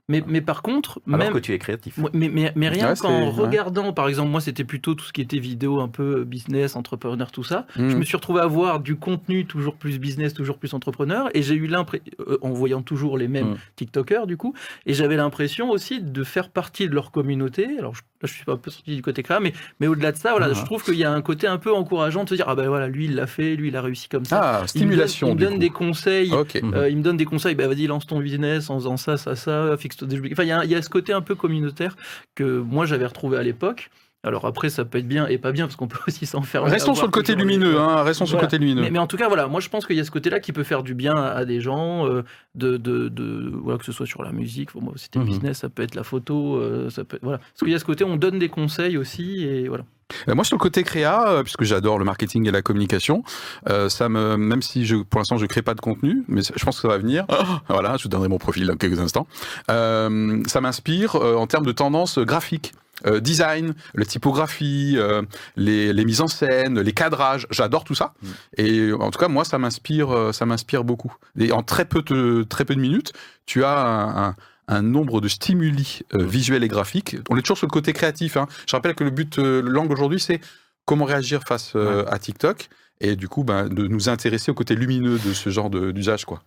[0.02, 0.12] Ah.
[0.12, 1.98] Mais, mais par contre, Alors même, que tu es créatif.
[2.12, 5.20] Mais, mais, mais rien Ouais, qu'en regardant, par exemple, moi c'était plutôt tout ce qui
[5.20, 7.66] était vidéo un peu business, entrepreneur, tout ça.
[7.76, 7.88] Hmm.
[7.88, 11.42] Je me suis retrouvé à voir du contenu toujours plus business, toujours plus entrepreneur, et
[11.42, 12.04] j'ai eu l'impression,
[12.42, 13.56] en voyant toujours les mêmes Mm.
[13.76, 14.54] TikTokers du coup,
[14.86, 17.68] et j'avais l'impression aussi de faire partie de leur communauté.
[17.78, 20.12] Alors je, là, je suis pas un peu sorti du côté créa, mais, mais au-delà
[20.12, 20.54] de ça, voilà, Ah.
[20.54, 22.68] je trouve qu'il y a un côté un peu encourageant de se dire ah ben
[22.68, 24.40] voilà, lui il l'a fait, lui il a réussi comme ça.
[24.42, 25.28] Ah, Il me donne- stimulation.
[25.28, 26.32] Il me donne, des conseils.
[26.32, 29.34] Euh, il me donne des conseils, bah vas-y lance ton business en faisant ça, ça,
[29.36, 30.38] ça, fixe-toi des objectifs.
[30.38, 31.96] Enfin, il y a, il y a ce côté un peu communautaire
[32.34, 33.90] que moi j'avais retrouvé à l'époque.
[34.24, 36.70] Alors après, ça peut être bien et pas bien parce qu'on peut aussi s'enfermer.
[36.70, 38.82] Restons sur le côté lumineux, hein, restons sur le côté lumineux.
[38.82, 40.52] Mais, mais en tout cas, voilà, moi je pense qu'il y a ce côté-là qui
[40.52, 42.22] peut faire du bien à, à des gens, euh,
[42.54, 45.30] de, de, de- voilà, que ce soit sur la musique, bon, moi c'était le Mhm.
[45.30, 47.38] business, ça peut être la photo, euh, ça peut, voilà.
[47.38, 49.84] Parce qu'il y a ce côté, on donne des conseils aussi et voilà.
[50.28, 53.24] Euh, Moi, sur le côté créa, puisque j'adore le marketing et la communication,
[53.70, 56.64] euh, ça me, même si je, pour l'instant je crée pas de contenu, mais je
[56.64, 57.24] pense que ça va venir.
[57.68, 59.26] Voilà, je vous donnerai mon profil dans quelques instants.
[59.70, 62.72] Euh, ça m'inspire euh, en termes de tendance graphique.
[63.06, 65.22] Euh, design, la typographie, euh,
[65.56, 68.14] les, les mises en scène, les cadrages, j'adore tout ça.
[68.22, 68.28] Mm.
[68.58, 71.14] Et en tout cas, moi, ça m'inspire, euh, ça m'inspire beaucoup.
[71.38, 73.12] Et en très peu de très peu de minutes,
[73.46, 74.36] tu as un, un-
[74.68, 77.16] un nombre de stimuli euh, visuels et graphiques.
[77.28, 78.36] On est toujours sur le côté créatif.
[78.36, 78.46] hein.
[78.66, 80.40] Je rappelle que le but, euh, l'angle aujourd'hui, c'est
[80.84, 82.68] comment réagir face euh, à TikTok
[83.00, 86.42] et du coup, ben, de nous intéresser au côté lumineux de ce genre d'usage, quoi.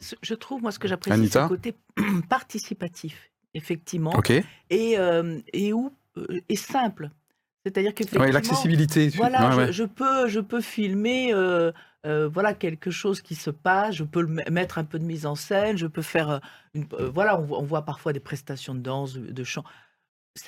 [0.00, 1.74] Ce- Je trouve, moi, ce que j'apprécie, c'est le côté
[2.30, 4.12] participatif, effectivement,
[4.70, 7.10] et, euh, et, où, euh, simple.
[7.64, 9.08] C'est-à-dire que Ouais, l'accessibilité.
[9.08, 9.72] Voilà, ouais, je, ouais.
[9.72, 11.34] je peux, je peux filmer
[12.06, 15.34] euh, voilà, quelque chose qui se passe, je peux mettre un peu de mise en
[15.34, 16.40] scène, je peux faire.
[16.74, 19.64] Une, voilà, on voit, on voit parfois des prestations de danse, de chant.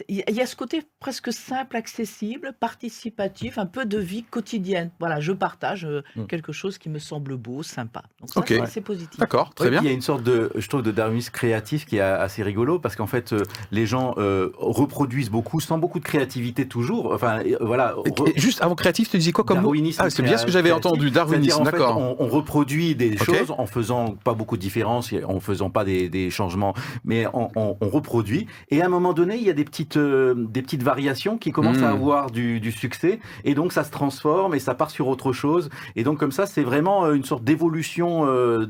[0.09, 4.91] Il y, a- ce côté presque simple, accessible, participatif, un peu de vie quotidienne.
[5.01, 6.27] Voilà, je partage euh, Mm.
[6.27, 8.03] quelque chose qui me semble beau, sympa.
[8.21, 8.55] Donc ça, Ok.
[8.69, 9.19] c'est- positif.
[9.19, 9.81] D'accord, très bien.
[9.83, 12.79] Il y a une sorte de, je trouve, de darwinisme créatif qui est assez rigolo
[12.79, 13.43] parce qu'en fait, euh,
[13.73, 17.13] les gens euh, reproduisent beaucoup sans beaucoup de créativité toujours.
[17.13, 17.95] Enfin, voilà.
[17.97, 19.63] Re- juste avant créatif, tu disais quoi comme mot?
[19.65, 21.99] Darwinisme Ah, c'est bien ce que j'avais entendu, darwinisme, en fait, d'accord.
[21.99, 26.09] on, on reproduit des choses en faisant pas beaucoup de différences, en faisant pas des,
[26.09, 26.73] des changements,
[27.05, 28.47] mais on, on- on reproduit.
[28.71, 31.51] Et à un moment donné, il y a des petites, euh, des petites variations qui
[31.51, 31.85] commencent Mm.
[31.85, 35.33] à avoir du, du succès, et donc ça se transforme et ça part sur autre
[35.33, 35.71] chose.
[35.97, 38.67] Et donc comme ça, c'est vraiment euh, une sorte d'évolution, euh,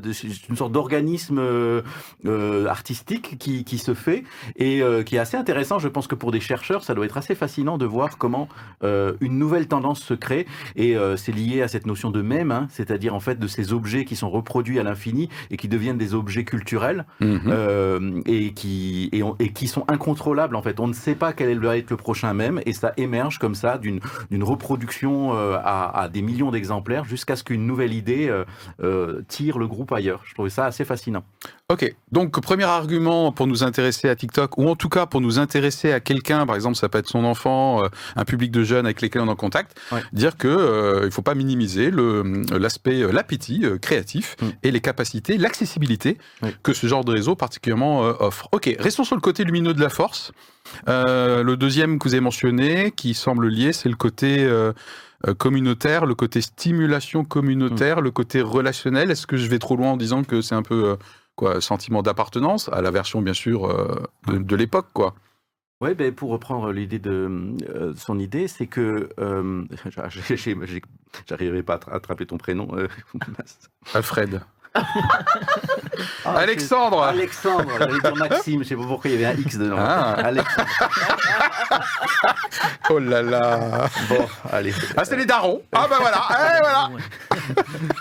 [0.49, 1.39] une sorte d'organisme
[2.25, 4.23] euh, artistique qui, qui se fait
[4.55, 5.77] et qui est assez intéressant.
[5.79, 8.47] Je pense que pour des chercheurs, ça doit être assez fascinant de voir comment
[8.83, 10.45] une nouvelle tendance se crée.
[10.75, 14.05] Et c'est lié à cette notion de mème, hein, c'est-à-dire en fait de ces objets
[14.05, 17.41] qui sont reproduits à l'infini et qui deviennent des objets culturels Mhm.
[17.47, 20.79] euh, et, qui, et, on- et qui sont incontrôlables en fait.
[20.79, 23.77] On ne sait pas quel va être le prochain mème et ça émerge comme ça
[23.77, 23.99] d'une
[24.43, 28.45] reproduction euh, à, à des millions d'exemplaires jusqu'à ce qu'une nouvelle idée euh,
[28.81, 30.21] euh, tire le groupe ailleurs.
[30.25, 31.23] Je trouvais ça assez fascinant.
[31.69, 35.39] Ok, donc premier argument pour nous intéresser à TikTok, ou en tout cas pour nous
[35.39, 37.81] intéresser à quelqu'un, par exemple ça peut être son enfant,
[38.15, 40.01] un public de jeunes avec lesquels on est en contact, Ouais.
[40.13, 41.91] dire que euh, il faut pas minimiser
[42.51, 44.45] l'aspect, l'appétit créatif Mm.
[44.63, 46.17] et les capacités, l'accessibilité
[46.63, 48.49] que ce genre de réseau particulièrement offre.
[48.51, 50.31] Ok, restons sur le côté lumineux de la force.
[50.87, 54.73] Euh, le deuxième que vous avez mentionné, qui semble lié, c'est le côté euh,
[55.27, 59.11] euh, communautaire, le côté stimulation communautaire, le côté relationnel.
[59.11, 60.95] Est-ce que je vais trop loin en disant que c'est un peu euh,
[61.35, 65.15] quoi, sentiment d'appartenance à la version bien sûr euh, de, de l'époque, quoi?
[65.81, 67.29] Oui, ben, pour reprendre l'idée de
[67.69, 69.65] euh, son idée, c'est que euh,
[71.65, 72.69] pas à tra- attraper ton prénom.
[72.77, 72.87] euh.
[73.93, 74.41] Alfred.
[74.75, 79.57] Ah, Alexandre Alexandre, j'allais dire Maxime, je sais pas pourquoi il y avait un X
[79.57, 79.75] dedans.
[79.79, 80.13] Ah.
[80.13, 80.67] Alexandre.
[82.89, 84.73] Oh là là Bon, allez.
[84.97, 86.89] Ah, c'est les darons Ah bah voilà Eh, voilà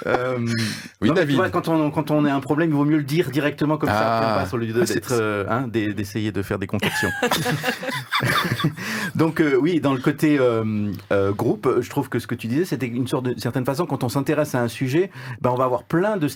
[0.07, 0.55] Euh, Oui, non,
[1.01, 1.37] mais tu David.
[1.37, 3.89] vois, quand, on, quand on a un problème, il vaut mieux le dire directement comme
[3.91, 3.99] Ah.
[3.99, 6.43] ça, après, on passe, au lieu de- Ah, c'est- d'être, euh, hein, d'e- d'essayer de
[6.43, 7.11] faire des concoctions.
[9.15, 12.47] Donc euh, oui, dans le côté euh, euh, groupe, je trouve que ce que tu
[12.47, 15.57] disais, c'était une sorte de certaine façon, quand on s'intéresse à un sujet, ben, on
[15.57, 16.29] va avoir plein de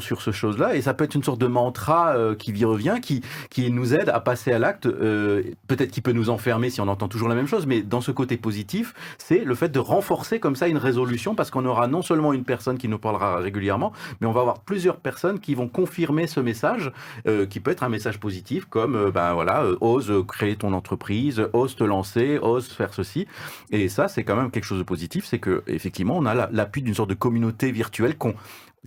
[0.00, 2.96] sur ce chose-là, et ça peut être une sorte de mantra euh, qui y revient,
[3.00, 4.86] qui, qui nous aide à passer à l'acte.
[4.86, 8.00] euh, Peut-être qu'il peut nous enfermer si on entend toujours la même chose, mais dans
[8.00, 11.86] ce côté positif, c'est le fait de renforcer comme ça une résolution, parce qu'on aura
[11.86, 15.54] non seulement une personne qui nous parlera régulièrement, mais on va avoir plusieurs personnes qui
[15.54, 16.92] vont confirmer ce message,
[17.26, 21.76] euh, qui peut être un message positif, comme ben voilà, ose créer ton entreprise, ose
[21.76, 23.26] te lancer, ose faire ceci.
[23.70, 26.48] Et ça, c'est quand même quelque chose de positif, c'est que effectivement, on a la-
[26.52, 28.34] l'appui d'une sorte de communauté virtuelle qu'on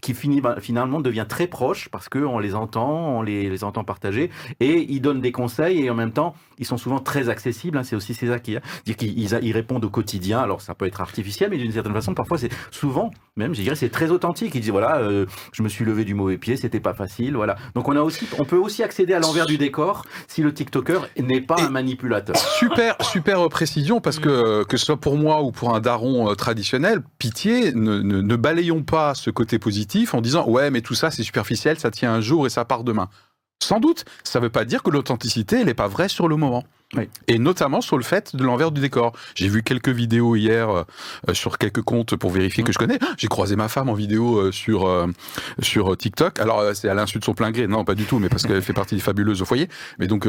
[0.02, 3.84] qui finit, ben, finalement devient très proche parce qu'on les entend, on les, les entend
[3.86, 4.30] partager
[4.60, 7.78] et ils donnent des conseils et en même temps ils sont souvent très accessibles.
[7.78, 7.84] hein.
[7.84, 10.40] c'est aussi c'est ça qui dire qu'ils ils, répondent au quotidien.
[10.40, 13.76] Alors ça peut être artificiel, mais d'une certaine façon parfois c'est souvent même je dirais
[13.76, 14.54] c'est très authentique.
[14.54, 17.56] Ils disent voilà euh, je me suis levé du mauvais pied, c'était pas facile, voilà.
[17.74, 21.08] Donc on a aussi on peut aussi accéder à l'envers du décor si le TikToker
[21.18, 22.36] n'est pas Et- un manipulateur.
[22.38, 26.36] Super, super précision parce que que ce soit pour moi ou pour un daron euh,
[26.36, 30.95] traditionnel, pitié, ne, ne, ne balayons pas ce côté positif en disant ouais mais tout
[30.95, 33.10] ça c'est superficiel, ça tient un jour et ça part demain.
[33.63, 36.63] Sans doute, ça ne veut pas dire que l'authenticité n'est pas vraie sur le moment.
[36.93, 37.10] Oui.
[37.28, 39.12] Et notamment sur le fait de l'envers du décor.
[39.34, 40.84] J'ai vu quelques vidéos hier euh,
[41.30, 43.00] euh, sur quelques comptes pour vérifier que je connais.
[43.02, 45.08] Ah, J'ai croisé ma femme en vidéo euh, sur euh,
[45.60, 46.39] sur TikTok.
[46.39, 48.62] Alors c'est à l'insu de son plein gré, non pas du tout, mais parce qu'elle
[48.62, 49.67] fait partie des fabuleuses au foyer.
[50.00, 50.26] Mais donc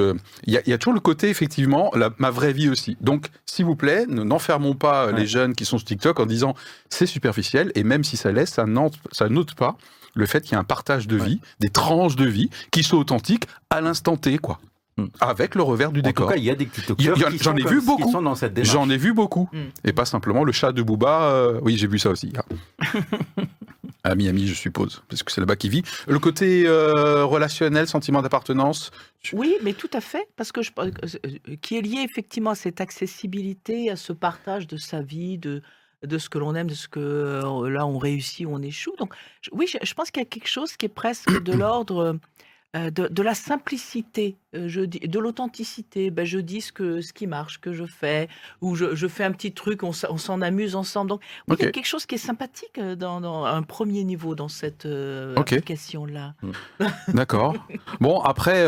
[0.46, 2.96] il y, a- il y a toujours le côté effectivement la- ma vraie vie aussi.
[3.00, 5.12] Donc s'il vous plaît, ne- n'enfermons pas Ouais.
[5.20, 6.54] les jeunes qui sont sur TikTok en disant
[6.88, 9.76] c'est superficiel et même si ça laisse, ça note pas
[10.14, 12.96] le fait qu'il y a un partage de vie, des tranches de vie qui sont
[12.96, 14.58] authentiques à l'instant T, quoi.
[14.98, 15.08] Hmm.
[15.20, 16.28] Avec le revers du En tout décor.
[16.30, 18.10] cas, il y a des TikTokers a- qui j'en sont ai comme- vu qui beaucoup.
[18.12, 18.72] sont dans cette démarche.
[18.72, 19.46] J'en ai vu beaucoup.
[19.52, 19.64] Hmm.
[19.84, 21.24] Et pas simplement le chat de Booba.
[21.32, 22.32] euh, Oui, j'ai vu ça aussi.
[22.38, 22.44] Ah.
[24.04, 25.82] à Miami, je suppose, parce que c'est là-bas qu'il vit.
[26.06, 28.90] Le côté euh, relationnel, sentiment d'appartenance.
[29.32, 32.50] Oui, mais tout à fait, parce que je pense que- euh, qui est lié effectivement
[32.50, 35.62] à cette accessibilité, à ce partage de sa vie, de
[36.04, 38.94] de ce que l'on aime, de ce que euh, là on réussit ou on échoue.
[38.98, 41.52] Donc je- oui, je, je pense qu'il y a quelque chose qui est presque de
[41.64, 42.18] l'ordre
[42.76, 46.10] euh, de, de la simplicité, euh, je dis, de l'authenticité.
[46.10, 48.28] Ben, je dis ce que ce qui marche, que je fais,
[48.60, 51.08] ou je, je fais un petit truc, on, s'en amuse ensemble.
[51.10, 51.20] Donc
[51.58, 54.48] il y a quelque chose qui est sympathique euh, dans, dans un premier niveau dans
[54.48, 55.52] cette euh, Ok.
[55.54, 56.34] application là.
[57.08, 57.54] D'accord.
[58.00, 58.64] bon, après,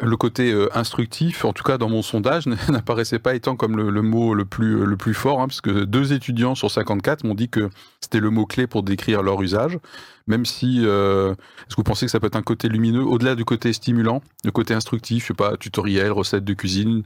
[0.00, 4.02] le côté euh, instructif, en tout cas dans mon sondage, n'apparaissait pas étant comme le,
[4.02, 7.48] mot le plus, le plus fort, hein, parce que deux étudiants sur 54 m'ont dit
[7.48, 7.68] que
[8.00, 9.78] c'était le mot-clé pour décrire leur usage,
[10.26, 13.34] même si, euh, est-ce que vous pensez que ça peut être un côté lumineux, au-delà
[13.34, 17.02] du côté stimulant, le côté instructif, je sais pas, tutoriel, recette de cuisine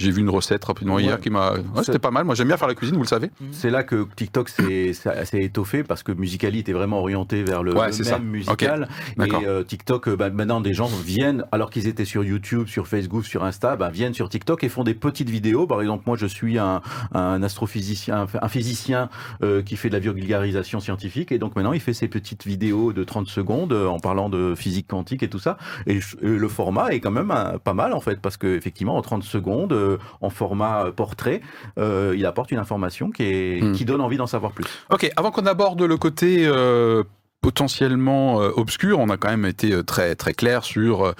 [0.00, 1.02] j'ai vu une recette rapidement Ouais.
[1.02, 1.52] hier qui m'a.
[1.52, 2.24] Ouais, c'était pas mal.
[2.24, 3.30] Moi, j'aime bien faire la cuisine, vous le savez.
[3.52, 4.92] C'est là que TikTok s'est
[5.34, 8.18] étoffé parce que Musicali était vraiment orienté vers le, Ouais, le même ça.
[8.18, 8.88] musical.
[9.18, 12.88] Et euh, TikTok, euh, bah, maintenant, des gens viennent, alors qu'ils étaient sur YouTube, sur
[12.88, 15.66] Facebook, sur Insta, bah, viennent sur TikTok et font des petites vidéos.
[15.66, 16.80] Par exemple, moi, je suis un,
[17.12, 19.10] un astrophysicien, un physicien
[19.42, 21.30] euh, qui fait de la vulgarisation scientifique.
[21.32, 24.54] Et donc maintenant, il fait ses petites vidéos de 30 secondes euh, en parlant de
[24.54, 25.58] physique quantique et tout ça.
[25.86, 27.32] Et, le format est quand même
[27.62, 29.72] pas mal, en fait, parce que effectivement, en 30 secondes,
[30.20, 31.40] en format euh, portrait,
[31.78, 33.72] euh, il apporte une information qui, est, Hmm.
[33.72, 34.64] qui donne envie d'en savoir plus.
[34.90, 37.02] Ok, avant qu'on aborde le côté euh,
[37.40, 41.14] potentiellement obscur, on a quand même été très très clair sur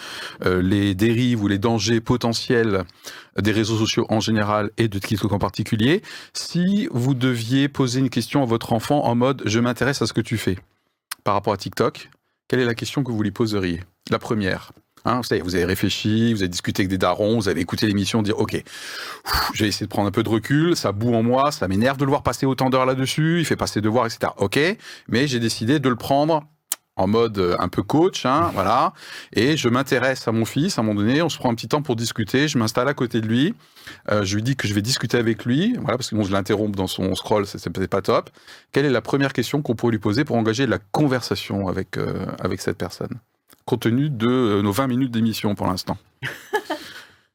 [0.44, 2.84] les dérives ou les dangers potentiels
[3.38, 6.02] des réseaux sociaux en général et de TikTok en particulier.
[6.34, 10.12] Si vous deviez poser une question à votre enfant en mode je m'intéresse à ce
[10.12, 10.58] que tu fais
[11.24, 12.10] par rapport à TikTok,
[12.48, 13.80] quelle est la question que vous lui poseriez?
[14.10, 14.72] La première.
[15.04, 18.38] Hein, vous, avez réfléchi, vous avez discuté avec des darons, vous avez écouté l'émission, dire
[18.38, 21.52] ok, Pff, je vais essayer de prendre un peu de recul, ça boue en moi,
[21.52, 24.32] ça m'énerve de le voir passer autant d'heures là-dessus, il fait passer ses devoirs, etc.
[24.36, 24.58] Ok,
[25.08, 26.42] mais j'ai décidé de le prendre
[26.96, 28.92] en mode euh, un peu coach, hein, voilà,
[29.32, 31.68] et je m'intéresse à mon fils, à un moment donné, on se prend un petit
[31.68, 33.54] temps pour discuter, je m'installe à côté de lui,
[34.10, 36.32] euh, je lui dis que je vais discuter avec lui, voilà, parce que bon, je
[36.32, 38.28] l'interromps dans son scroll, c'est peut-être pas top.
[38.72, 42.26] Quelle est la première question qu'on pourrait lui poser pour engager la conversation avec, euh,
[42.38, 43.18] avec cette personne?
[43.64, 45.96] Compte tenu de euh, nos 20 minutes d'émission pour l'instant.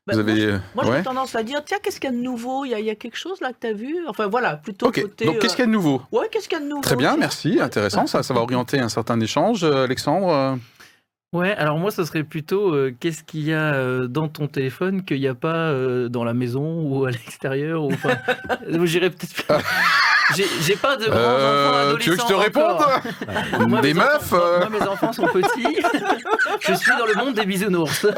[0.07, 0.59] Bah, Vous avez.
[0.75, 1.01] Moi, j'ai ouais.
[1.01, 2.63] tendance à dire, tiens, qu'est-ce qu'il y a de nouveau?
[2.63, 4.05] Il y, a, il y a quelque chose là que tu as vu?
[4.07, 5.25] Enfin, voilà, plutôt Ok, côté...
[5.25, 5.99] donc qu'est-ce euh, qu'il y a de nouveau?
[6.11, 6.83] Ouais, qu'est-ce qu'il y a de nouveau?
[6.83, 9.63] Très bien, merci, intéressant, ça, ça va orienter un certain échange.
[9.63, 10.55] Euh, Alexandre euh,
[11.33, 15.03] Ouais, alors moi, ce serait plutôt euh, qu'est-ce qu'il y a euh, dans ton téléphone
[15.03, 18.17] qu'il n'y a pas euh, dans la maison ou à l'extérieur ou enfin,
[18.69, 19.61] euh, J'irais peut-être.
[20.33, 22.77] J'ai pas de grands euh, enfants Tu veux que je te réponde.
[23.69, 25.77] Moi, Des meufs enfants- euh, Moi, mes enfants sont petits.
[26.61, 28.05] je suis dans le monde des bisounours.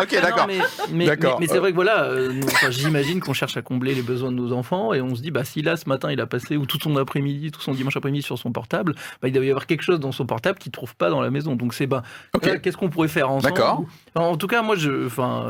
[0.00, 0.46] Ok, Non, d'accord.
[0.46, 0.58] mais,
[0.90, 1.38] mais, D'accord.
[1.40, 4.30] mais- mais c'est vrai que voilà, euh, enfin, j'imagine qu'on cherche à combler les besoins
[4.30, 6.56] de nos enfants et on se dit, bah, si là, ce matin, il a passé
[6.56, 9.50] ou tout son après-midi, tout son dimanche après-midi sur son portable, bah, il doit y
[9.50, 11.56] avoir quelque chose dans son portable qu'il ne trouve pas dans la maison.
[11.56, 12.02] Donc, c'est, bah,
[12.40, 13.84] qu'est-ce qu'on pourrait faire ensemble D'accord.
[14.14, 15.06] En tout cas, moi, je.
[15.06, 15.46] Enfin.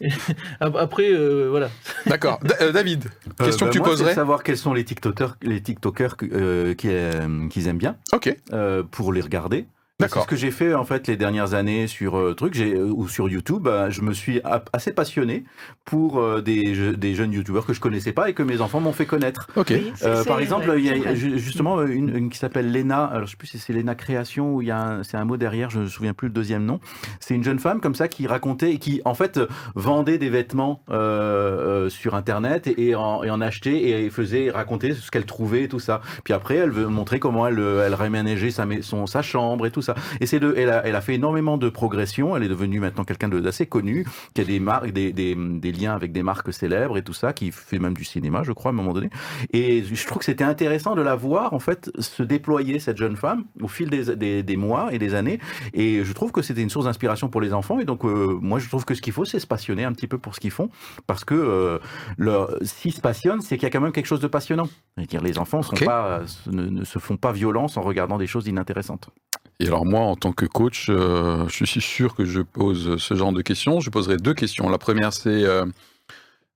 [0.60, 1.70] après, euh, voilà.
[2.06, 2.38] D'accord.
[2.42, 3.04] Da- euh, David,
[3.40, 6.28] Euh, question bah, que tu moi, poserais savoir quels sont les TikTokers, les TikTokers qui,
[6.76, 9.66] qu'ils aiment bien Ok, euh, pour les regarder.
[9.98, 10.24] C'est D'accord.
[10.24, 13.08] ce que j'ai fait en fait les dernières années sur euh, truc, j'ai euh, ou
[13.08, 13.62] sur YouTube.
[13.62, 14.42] bah, je me suis
[14.74, 15.44] assez passionné
[15.86, 18.78] pour euh, des, je- des jeunes YouTubeurs que je connaissais pas et que mes enfants
[18.78, 19.48] m'ont fait connaître.
[19.56, 19.68] ok.
[19.70, 23.06] Oui, Euh, par exemple, il y a justement euh, une, une qui s'appelle Lena.
[23.06, 25.24] Alors je sais plus si c'est Lena Création ou il y a un- c'est un
[25.24, 25.70] mot derrière.
[25.70, 26.78] Je me souviens plus le deuxième nom.
[27.18, 30.28] C'est une jeune femme comme ça qui racontait et qui en fait euh, vendait des
[30.28, 35.10] vêtements euh, euh, sur internet et, et en, et en achetait et faisait raconter ce
[35.10, 36.02] qu'elle trouvait et tout ça.
[36.22, 39.70] Puis après, elle veut montrer comment elle euh, elle réménageait sa son sa chambre et
[39.70, 39.94] tout ça.
[40.20, 42.36] Et c'est de elle a, elle a fait énormément de progression.
[42.36, 45.94] Elle est devenue maintenant quelqu'un d'assez connu, qui a des marques, des, des, des liens
[45.94, 48.74] avec des marques célèbres et tout ça, qui fait même du cinéma, je crois, à
[48.74, 49.10] un moment donné.
[49.52, 53.16] Et je trouve que c'était intéressant de la voir, en fait, se déployer, cette jeune
[53.16, 55.38] femme, au fil des, des, des mois et des années.
[55.74, 57.78] Et je trouve que c'était une source d'inspiration pour les enfants.
[57.78, 60.06] Et donc, euh, moi, je trouve que ce qu'il faut, c'est se passionner un petit
[60.08, 60.68] peu pour ce qu'ils font.
[61.06, 61.78] Parce que euh,
[62.18, 64.68] leur- s'ils se passionnent, c'est qu'il y a quand même quelque chose de passionnant.
[64.96, 65.84] C'est-à-dire, les enfants sont Ok.
[65.84, 69.10] pas, ne, ne se font pas violence en regardant des choses inintéressantes.
[69.58, 73.14] Et alors moi, en tant que coach, euh, je suis sûr que je pose ce
[73.14, 73.80] genre de questions.
[73.80, 74.68] Je poserai deux questions.
[74.68, 75.64] La première, c'est euh,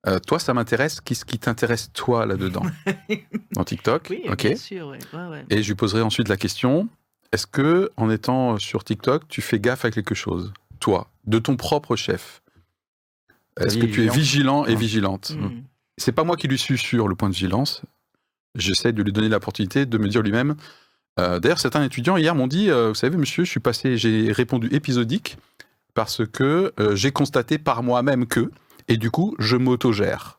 [0.07, 1.01] euh, toi, ça m'intéresse.
[1.01, 2.63] Qu'est-ce qui t'intéresse toi là-dedans
[3.53, 4.47] dans TikTok Oui, Ok.
[4.47, 4.89] bien sûr.
[4.89, 5.45] ouais, ouais, ouais.
[5.51, 6.89] Et je lui poserai ensuite la question
[7.33, 11.57] est-ce que, en étant sur TikTok, tu fais gaffe à quelque chose, toi, de ton
[11.57, 12.43] propre chef
[13.61, 14.75] Est-ce que tu es vigilant et Ouais.
[14.77, 15.31] vigilante?
[15.39, 15.63] Mm.
[15.97, 17.83] C'est pas moi qui lui suis sur le point de vigilance.
[18.57, 20.57] J'essaie de lui donner l'opportunité de me dire lui-même.
[21.19, 24.33] Euh, D'ailleurs, certains étudiants hier m'ont dit euh, Vous savez, monsieur, je suis passé, j'ai
[24.33, 25.37] répondu épisodique
[25.95, 28.51] parce que euh, j'ai constaté par moi-même que,
[28.89, 30.39] et du coup, je m'autogère.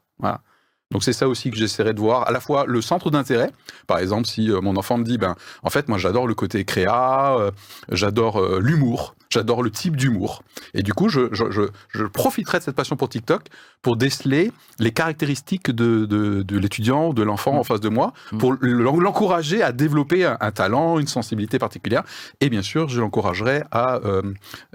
[0.91, 3.49] Donc c'est ça aussi que j'essaierai de voir, à la fois le centre d'intérêt.
[3.88, 7.51] Par exemple, si mon enfant me dit, ben, en fait, moi j'adore le côté créa,
[7.89, 10.44] j'adore l'humour, j'adore le type d'humour.
[10.74, 13.44] Et du coup, je, je, je, je profiterai de cette passion pour TikTok
[13.82, 18.13] pour déceler les caractéristiques de, de, de l'étudiant ou de l'enfant en face de moi,
[18.32, 18.38] Mm.
[18.38, 22.04] pour l'en- l'encourager à développer un, un talent, une sensibilité particulière.
[22.41, 24.22] Et bien sûr, je l'encouragerai à euh,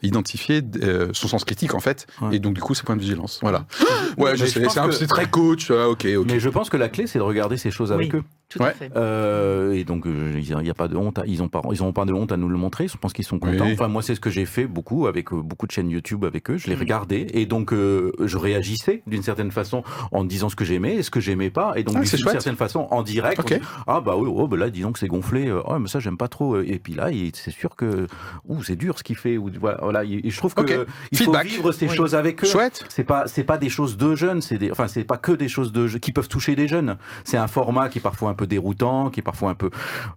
[0.03, 2.37] identifier euh, son sens critique, en fait, Ouais.
[2.37, 3.39] et donc du coup, ses points de vigilance.
[3.43, 3.67] Voilà.
[4.19, 5.71] Ouais, je sais, c'est que- très coach.
[5.71, 6.27] ah, ok, ok.
[6.27, 8.21] Mais je pense que la clé, c'est de regarder ces choses avec Oui.
[8.21, 8.25] eux.
[8.49, 8.69] Tout Ouais.
[8.69, 8.91] à fait.
[8.97, 11.19] Euh, et donc, il n'y a pas de honte.
[11.19, 12.87] à- Ils n'ont pas, ils ont pas de honte à nous le montrer.
[12.89, 13.65] Je pense qu'ils sont contents.
[13.67, 13.73] Oui.
[13.75, 16.51] Enfin, moi, c'est ce que j'ai fait beaucoup avec euh, beaucoup de chaînes YouTube avec
[16.51, 16.57] eux.
[16.57, 19.83] Je les regardais et donc euh, je réagissais d'une certaine façon
[20.13, 21.73] en disant ce que j'aimais et ce que j'aimais pas.
[21.77, 24.71] Et donc, Ah, d'une certaine façon, en direct, dit, ah bah oui, oh, bah là,
[24.71, 25.49] disons que c'est gonflé.
[25.49, 26.61] Euh, Oh, mais ça, j'aime pas trop.
[26.61, 28.07] Et puis là, c'est sûr que,
[28.47, 29.37] ouh, c'est dur ce qu'il fait.
[29.37, 30.05] Ou voilà.
[30.05, 31.43] Et je trouve que il Feedback.
[31.49, 31.95] faut vivre ces Oui.
[31.97, 32.47] choses avec eux.
[32.47, 32.85] Chouette.
[32.89, 35.49] C'est pas c'est pas des choses de jeunes, c'est des enfin c'est pas que des
[35.49, 36.97] choses de qui peuvent toucher des jeunes.
[37.25, 39.71] C'est un format qui est parfois un peu déroutant, qui est parfois un peu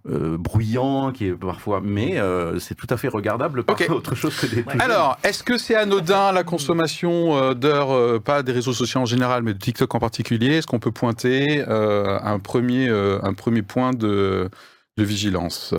[0.08, 3.86] euh, bruyant, qui est parfois mais euh, c'est tout à fait regardable par Ok.
[3.90, 4.80] autre chose que des Ouais.
[4.80, 9.06] Alors, est-ce que c'est anodin la consommation euh, d'heures, euh, pas des réseaux sociaux en
[9.06, 10.56] général, mais de TikTok en particulier?
[10.58, 14.50] Est-ce qu'on peut pointer euh, un, premier, euh, un premier point de,
[14.98, 15.74] de vigilance?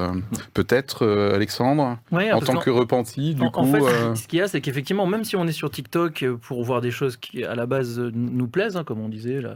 [0.53, 3.59] Peut-être, euh, Alexandre, Ouais, en tant que repenti, du en, coup.
[3.59, 6.25] en fait, euh, ce qu'il y a, c'est qu'effectivement, même si on est sur TikTok
[6.41, 9.53] pour voir des choses qui, à la base, nous plaisent, hein, comme on disait, euh,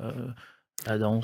[0.87, 1.23] la danse,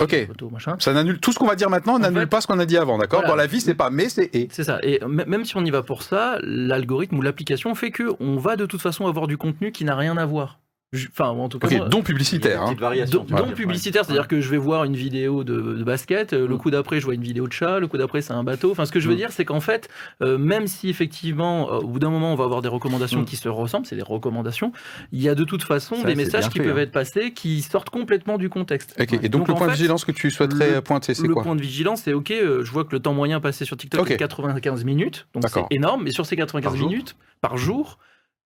[0.52, 0.76] machin.
[0.80, 2.97] Ça n'annule tout ce qu'on va dire maintenant, n'annule pas ce qu'on a dit avant,
[2.97, 3.34] d'accord voilà.
[3.34, 4.47] Dans la vie, c'est pas mais, c'est et.
[4.52, 4.80] C'est ça.
[4.84, 8.56] Et même si on y va pour ça, l'algorithme ou l'application fait que on va
[8.56, 10.60] de toute façon avoir du contenu qui n'a rien à voir.
[10.93, 12.63] Enfin, en tout cas, donc publicitaire.
[12.63, 12.75] hein.
[13.06, 16.58] Donc publicitaire, c'est-à-dire que je vais voir une vidéo de, de basket, euh, le Mm.
[16.58, 18.71] coup d'après je vois une vidéo de chat, le coup d'après c'est un bateau.
[18.71, 19.17] Enfin, ce que je veux Mm.
[19.17, 19.88] dire, c'est qu'en fait,
[20.21, 23.25] euh, même si effectivement, euh, au bout d'un moment, on va avoir des recommandations Mm.
[23.25, 24.73] qui se ressemblent, c'est des recommandations,
[25.13, 26.82] il y a de toute façon Ça, des messages qui fait, peuvent hein.
[26.82, 28.93] être passés qui sortent complètement du contexte.
[28.99, 31.43] Et donc, Donc, le point de vigilance que tu souhaiterais le- pointer, c'est Le quoi
[31.43, 34.01] point de vigilance, c'est ok, euh, je vois que le temps moyen passé sur TikTok
[34.01, 34.12] Ok.
[34.12, 37.97] est 95 minutes, donc c'est énorme, mais sur ces 95 Par jour minutes par jour,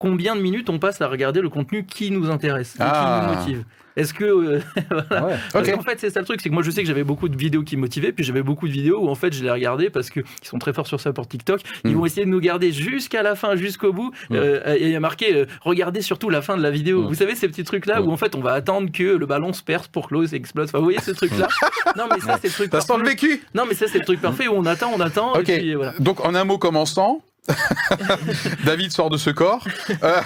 [0.05, 3.21] combien de minutes on passe à regarder le contenu qui nous intéresse, et Ah.
[3.23, 3.65] qui nous motive.
[3.97, 5.27] Est-ce que euh, voilà.
[5.27, 5.35] Ouais.
[5.53, 5.75] Parce Ok.
[5.77, 7.37] qu'en fait, c'est ça le truc, c'est que moi je sais que j'avais beaucoup de
[7.37, 9.89] vidéos qui me motivaient, puis j'avais beaucoup de vidéos où en fait je les regardais
[9.89, 11.61] parce qu'ils sont très forts sur ça pour TikTok.
[11.85, 11.95] Ils Mm.
[11.95, 14.11] vont essayer de nous garder jusqu'à la fin, jusqu'au bout.
[14.31, 14.35] Mm.
[14.35, 17.03] Euh, et il y a marqué euh, regardez surtout la fin de la vidéo.
[17.03, 17.07] Mm.
[17.07, 19.53] Vous savez ces petits trucs là où en fait on va attendre que le ballon
[19.53, 20.69] se perce pour que l'eau explose.
[20.71, 21.47] Enfin, vous voyez ce truc là
[21.97, 22.73] Non mais ça c'est le truc.
[22.73, 23.11] Ça sent le parfait.
[23.29, 25.35] vécu Non mais ça c'est le truc parfait où on attend, on attend.
[25.35, 25.49] Ok.
[25.51, 25.93] Et puis, voilà.
[26.01, 27.23] Donc en un mot commençant,
[28.65, 29.67] David sort de ce corps.
[30.03, 30.21] Euh,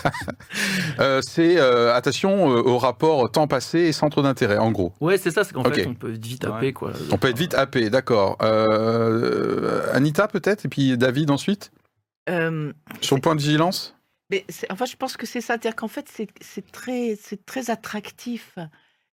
[1.00, 4.92] euh, c'est euh, attention euh, au rapport temps passé et centre d'intérêt, en gros.
[5.00, 6.72] Ouais c'est ça, c'est qu'en fait on peut vite taper Ouais.
[6.72, 6.92] quoi.
[7.10, 8.36] On peut être vite happé, d'accord.
[8.42, 11.70] Euh, Anita peut-être, et puis David ensuite?
[12.28, 13.94] Euh, Sur le point de vigilance?
[14.30, 15.54] Mais c'est- enfin, je pense que c'est ça.
[15.54, 18.56] C'est-à-dire qu'en fait, c'est c'est très, c'est très attractif.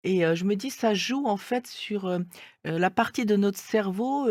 [0.04, 2.18] Et je me dis, ça joue en fait sur
[2.64, 4.28] la partie de notre cerveau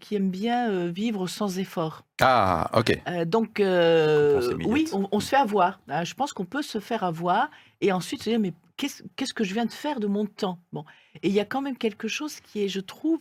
[0.00, 2.04] qui aime bien vivre sans effort.
[2.20, 3.00] Ah, ok.
[3.26, 5.80] Donc, Réponse oui, on, on se fait avoir.
[5.90, 7.50] Euh, je pense qu'on peut se faire avoir
[7.80, 10.58] et ensuite se dire, mais qu'est-ce qu'est-ce que je viens de faire de mon temps?
[10.72, 10.84] Bon,
[11.22, 13.20] et il y a quand même quelque chose qui est, je trouve,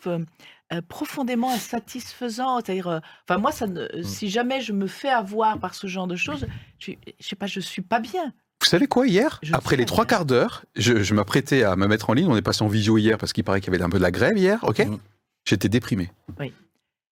[0.88, 2.60] profondément insatisfaisant.
[2.60, 6.16] C'est-à-dire, enfin moi, ça, ne- si jamais je me fais avoir par ce genre de
[6.16, 6.48] choses,
[6.80, 8.34] je, je sais pas, je suis pas bien.
[8.62, 11.76] Vous savez quoi, hier Je Après sais les trois quarts d'heure, je, je m'apprêtais à
[11.76, 12.28] me mettre en ligne.
[12.28, 14.03] On est passé en visio hier parce qu'il paraît qu'il y avait un peu de
[14.03, 14.97] la grève hier, ok Mhm.
[15.45, 16.12] J'étais déprimé.
[16.39, 16.53] Oui.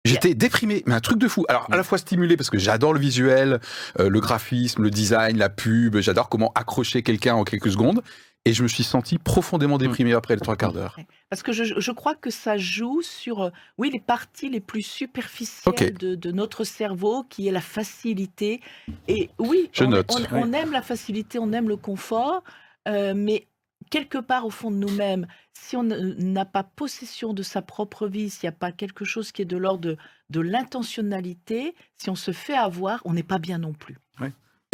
[0.05, 1.45] J'étais déprimé, mais un truc de fou.
[1.49, 3.61] Alors, à la fois stimulé parce que j'adore le visuel,
[4.01, 8.03] euh, le graphisme, le design, la pub, j'adore comment accrocher quelqu'un en quelques secondes.
[8.45, 10.97] Et je me suis senti profondément déprimé après les trois quarts d'heure.
[11.31, 14.83] Parce que je, je crois que ça joue sur, euh, oui, les parties les plus
[14.83, 18.61] superficielles de, de notre cerveau, qui est la facilité.
[19.07, 20.11] Et oui, Je on, note.
[20.33, 22.43] on- on aime la facilité, on aime le confort,
[22.89, 23.47] euh, mais
[23.91, 28.29] quelque part au fond de nous-mêmes, si on n'a pas possession de sa propre vie,
[28.29, 29.97] s'il n'y a pas quelque chose qui est de l'ordre de,
[30.31, 33.99] de l'intentionnalité, si on se fait avoir, on n'est pas bien non plus.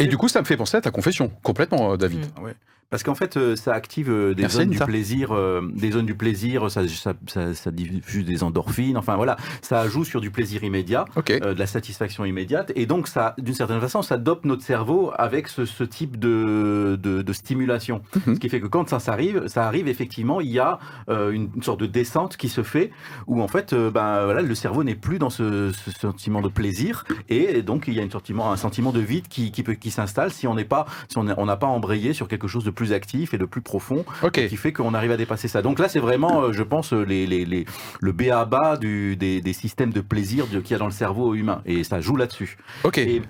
[0.01, 2.25] Et du coup, ça me fait penser à ta confession, complètement, euh, David.
[2.39, 2.43] Mm.
[2.43, 2.55] Ouais.
[2.89, 6.07] Parce qu'en fait, euh, ça active euh, des Merci, zones du plaisir, euh, des zones
[6.07, 10.31] du plaisir, ça, ça, ça, ça diffuse des endorphines, enfin voilà, ça joue sur du
[10.31, 14.43] plaisir immédiat, euh, de la satisfaction immédiate, et donc ça, d'une certaine façon, ça dope
[14.43, 18.01] notre cerveau avec ce, ce type de, de, de stimulation.
[18.25, 18.35] Mhm.
[18.35, 20.79] Ce qui fait que quand ça, arrive, ça arrive effectivement, il y a
[21.09, 22.89] euh, une, une sorte de descente qui se fait,
[23.27, 26.49] où en fait, euh, ben voilà, le cerveau n'est plus dans ce, ce sentiment de
[26.49, 29.73] plaisir, et donc il y a une sentiment, un sentiment de vide qui, qui, peut,
[29.73, 32.71] qui s'installe si on n'est pas, si on n'a pas embrayé sur quelque chose de
[32.79, 34.47] plus actif et de plus profond Ok.
[34.47, 35.61] qui fait qu'on arrive à dépasser ça.
[35.61, 37.65] Donc là, c'est vraiment, euh, je pense, euh, les, les, les,
[37.99, 40.91] le B à bas du, des, des systèmes de plaisir qu'il y a dans le
[40.93, 41.61] cerveau humain.
[41.65, 42.57] Et ça joue là-dessus.
[42.85, 42.97] Ok.
[42.99, 43.21] Et,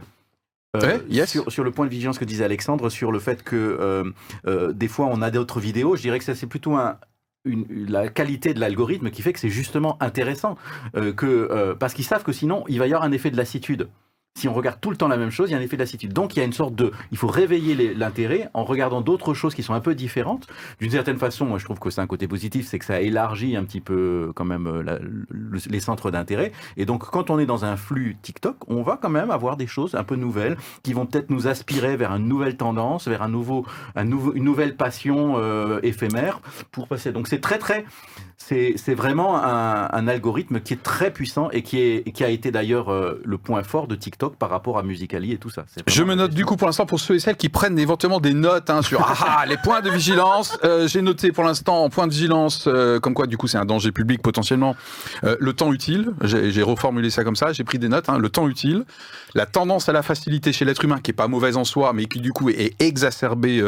[0.75, 1.31] euh, Ouais, yes.
[1.31, 4.03] sur, sur le point de vigilance que disait Alexandre, sur le fait que euh,
[4.45, 6.97] euh, des fois on a d'autres vidéos, je dirais que ça c'est plutôt un,
[7.43, 10.57] une- la qualité de l'algorithme qui fait que c'est justement intéressant.
[11.17, 13.89] que, parce qu'ils savent que sinon il va y avoir un effet de lassitude.
[14.39, 15.81] Si on regarde tout le temps la même chose, il y a un effet de
[15.81, 16.13] lassitude.
[16.13, 16.93] Donc il y a une sorte de...
[17.11, 20.47] Il faut réveiller l'intérêt en regardant d'autres choses qui sont un peu différentes.
[20.79, 23.57] D'une certaine façon, moi je trouve que c'est un côté positif, c'est que ça élargit
[23.57, 24.97] un petit peu quand même euh,
[25.69, 26.53] les centres d'intérêt.
[26.77, 29.67] Et donc quand on est dans un flux TikTok, on va quand même avoir des
[29.67, 33.29] choses un peu nouvelles qui vont peut-être nous aspirer vers une nouvelle tendance, vers un
[33.29, 33.65] nouveau,
[33.97, 36.39] un nouveau, une nouvelle passion euh, éphémère
[36.71, 37.11] pour passer.
[37.11, 37.83] Donc c'est très très...
[38.41, 42.49] C'est vraiment un, un algorithme qui est très puissant et qui, est, qui a été
[42.49, 45.65] d'ailleurs euh, le point fort de TikTok par rapport à Musicali et tout ça.
[45.87, 48.33] Je me note du coup pour l'instant pour ceux et celles qui prennent éventuellement des
[48.33, 50.57] notes hein, sur ah, ah, les points de vigilance.
[50.63, 53.57] Euh, J'ai noté pour l'instant en point de vigilance, euh, comme quoi du coup c'est
[53.57, 54.75] un danger public potentiellement,
[55.23, 56.11] euh, le temps utile.
[56.23, 57.53] J'ai reformulé ça comme ça.
[57.53, 58.09] J'ai pris des notes.
[58.09, 58.85] hein, le temps utile,
[59.35, 62.05] la tendance à la facilité chez l'être humain qui est pas mauvaise en soi, mais
[62.05, 63.63] qui du coup est exacerbée,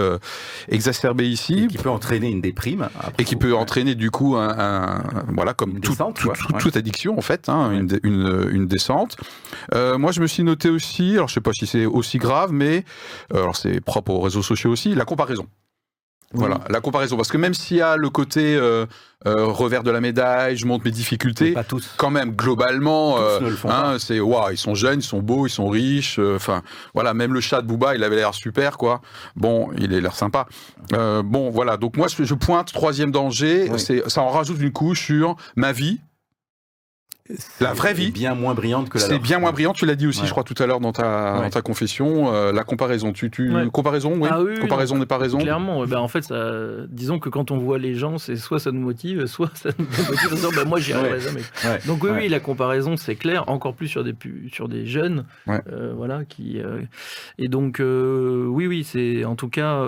[0.69, 1.65] exacerbée ici.
[1.65, 2.89] Et qui peut entraîner une déprime.
[3.17, 5.03] Et qui peut entraîner du coup un, un-
[5.33, 6.35] voilà comme Une tout- descente, tout- quoi.
[6.37, 6.59] tout- Ouais.
[6.59, 9.17] toute addiction en fait, hein, une, une, une descente.
[9.73, 12.85] Moi je me suis noté aussi, alors je sais pas si c'est aussi grave, mais
[13.33, 15.47] euh, alors c'est propre aux réseaux sociaux aussi, la comparaison.
[16.33, 17.17] Voilà, la comparaison.
[17.17, 18.85] Parce que même s'il y a le côté euh,
[19.27, 21.93] euh, revers de la médaille, je montre mes difficultés, pas tous.
[21.97, 25.67] quand même, globalement, euh, hein, c'est waouh, ils sont jeunes, ils sont beaux, ils sont
[25.67, 26.19] riches.
[26.19, 26.61] Enfin,
[26.93, 29.01] voilà, même le chat de Booba, il avait l'air super, quoi.
[29.35, 30.47] Bon, il a l'air sympa.
[30.91, 31.77] Bon, voilà.
[31.77, 33.69] Donc moi, je, je pointe troisième danger.
[33.69, 34.01] Oui.
[34.07, 35.99] Ça en rajoute une couche sur ma vie.
[37.61, 38.11] La vraie vie.
[38.11, 39.73] bien moins brillante que la C'est bien moins brillant.
[39.73, 40.25] Tu l'as dit aussi, Ouais.
[40.27, 41.41] je crois, tout à l'heure dans ta, Ouais.
[41.43, 42.33] dans ta confession.
[42.33, 43.13] euh, la comparaison.
[43.13, 43.67] Tu, tu, Ouais.
[43.71, 44.27] comparaison, oui.
[44.31, 45.37] Ah oui, comparaison n'est pas raison.
[45.37, 46.51] Clairement, bah, en fait, ça,
[46.89, 49.85] disons que quand on voit les gens, c'est soit ça nous motive, soit ça nous
[49.85, 51.19] démotive en disant bah, moi j'y arriverai Ouais.
[51.21, 51.41] jamais.
[51.63, 51.79] Ouais.
[51.87, 52.17] Donc oui, Ouais.
[52.23, 55.61] oui, la comparaison c'est clair, encore plus sur des pu- sur des jeunes, Ouais.
[55.71, 56.81] euh, voilà qui euh,
[57.37, 59.85] et donc euh, oui, oui, c'est en tout cas.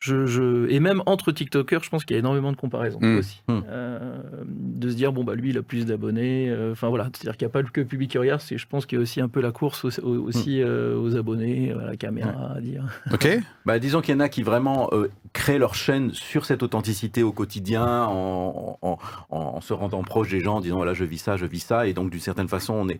[0.00, 3.18] Je, je- Et même entre TikTokers, je pense qu'il y a énormément de comparaisons Mm.
[3.18, 3.42] aussi.
[3.48, 3.58] Mm.
[3.68, 6.48] Euh, de se dire, bon, bah lui, il a plus d'abonnés.
[6.48, 8.66] euh, Enfin voilà, c'est-à-dire qu'il n'y a pas que le public qui regarde, c'est- je
[8.66, 11.72] pense qu'il y a aussi un peu la course au- au- aussi euh, aux abonnés,
[11.72, 12.84] à la caméra, à dire.
[13.12, 13.28] Ok
[13.66, 17.22] Bah, disons qu'il y en a qui vraiment euh, créent leur chaîne sur cette authenticité
[17.22, 18.98] au quotidien, en, en,
[19.30, 21.60] en- en se rendant proche des gens, en disant voilà je vis ça, je vis
[21.60, 22.98] ça, et donc d'une certaine façon on est,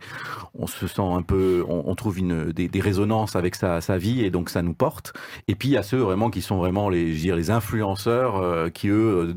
[0.55, 3.96] on se sent un peu, on, on trouve une, des, des résonances avec sa, sa
[3.96, 5.14] vie, et donc ça nous porte.
[5.48, 9.28] Et puis il y a ceux vraiment qui sont vraiment les, influenceurs euh, qui eux
[9.28, 9.34] euh,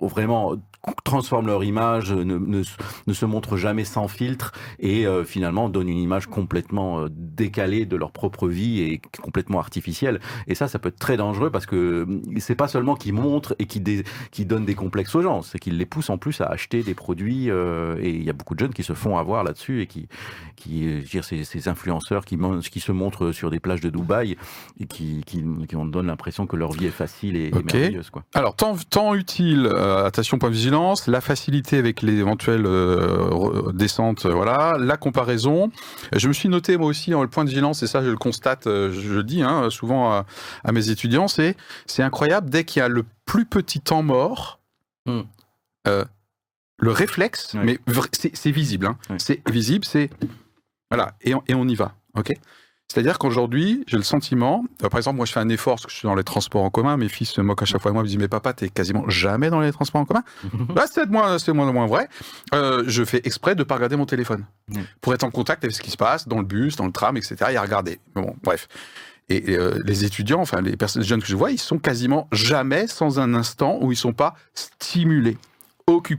[0.00, 0.54] vraiment
[1.04, 2.62] transforment leur image, ne, ne,
[3.06, 7.84] ne se montrent jamais sans filtre et euh, finalement donnent une image complètement euh, décalée
[7.84, 10.20] de leur propre vie et complètement artificielle.
[10.46, 11.76] Et ça, ça peut être très dangereux parce que
[12.08, 14.04] euh, c'est pas seulement qu'ils montrent et qui dé-
[14.46, 17.50] donnent des complexes aux gens, c'est qu'ils les poussent en plus à acheter des produits.
[17.50, 20.08] euh, et il y a beaucoup de jeunes qui se font avoir là-dessus et qui,
[20.56, 22.38] qui, je veux dire, ces, ces influenceurs qui,
[22.70, 24.36] qui se montrent sur des plages de Dubaï
[24.78, 27.64] et qui, qui, qui en donnent l'impression que leur vie est facile et, et Ok.
[27.74, 28.10] merveilleuse.
[28.10, 28.22] Quoi.
[28.34, 33.72] Alors, temps, temps utile, euh, attention, point de vigilance, la facilité avec les éventuelles euh,
[33.72, 35.70] descentes, euh, voilà, la comparaison.
[36.14, 38.16] Je me suis noté, moi aussi, en le point de vigilance, et ça, je le
[38.16, 40.26] constate, je le dis hein, souvent à,
[40.64, 44.58] à mes étudiants, c'est c'est incroyable, dès qu'il y a le plus petit temps mort,
[45.06, 45.22] Hmm.
[45.88, 46.04] euh,
[46.78, 47.78] le réflexe, mais
[48.12, 50.10] c'est visible, hein, c'est visible, c'est.
[50.90, 52.32] Voilà, et on, et on y va, ok?
[52.92, 55.92] C'est-à-dire qu'aujourd'hui, j'ai le sentiment, euh, par exemple, moi je fais un effort parce que
[55.92, 57.94] je suis dans les transports en commun, mes fils se moquent à chaque fois de
[57.94, 60.24] moi, ils me disent mais papa, t'es quasiment jamais dans les transports en commun.
[60.74, 62.08] Là, c'est moins, c'est moins, moins vrai.
[62.52, 64.82] Euh, je fais exprès de pas regarder mon téléphone Mm.
[65.00, 67.16] pour être en contact avec ce qui se passe dans le bus, dans le tram,
[67.16, 67.36] etc.
[67.50, 67.98] Et à regarder.
[68.14, 68.68] Bon, bref.
[69.28, 71.78] Et, et, euh, les étudiants, enfin les personnes les jeunes que je vois, ils sont
[71.78, 75.38] quasiment jamais sans un instant où ils sont pas stimulés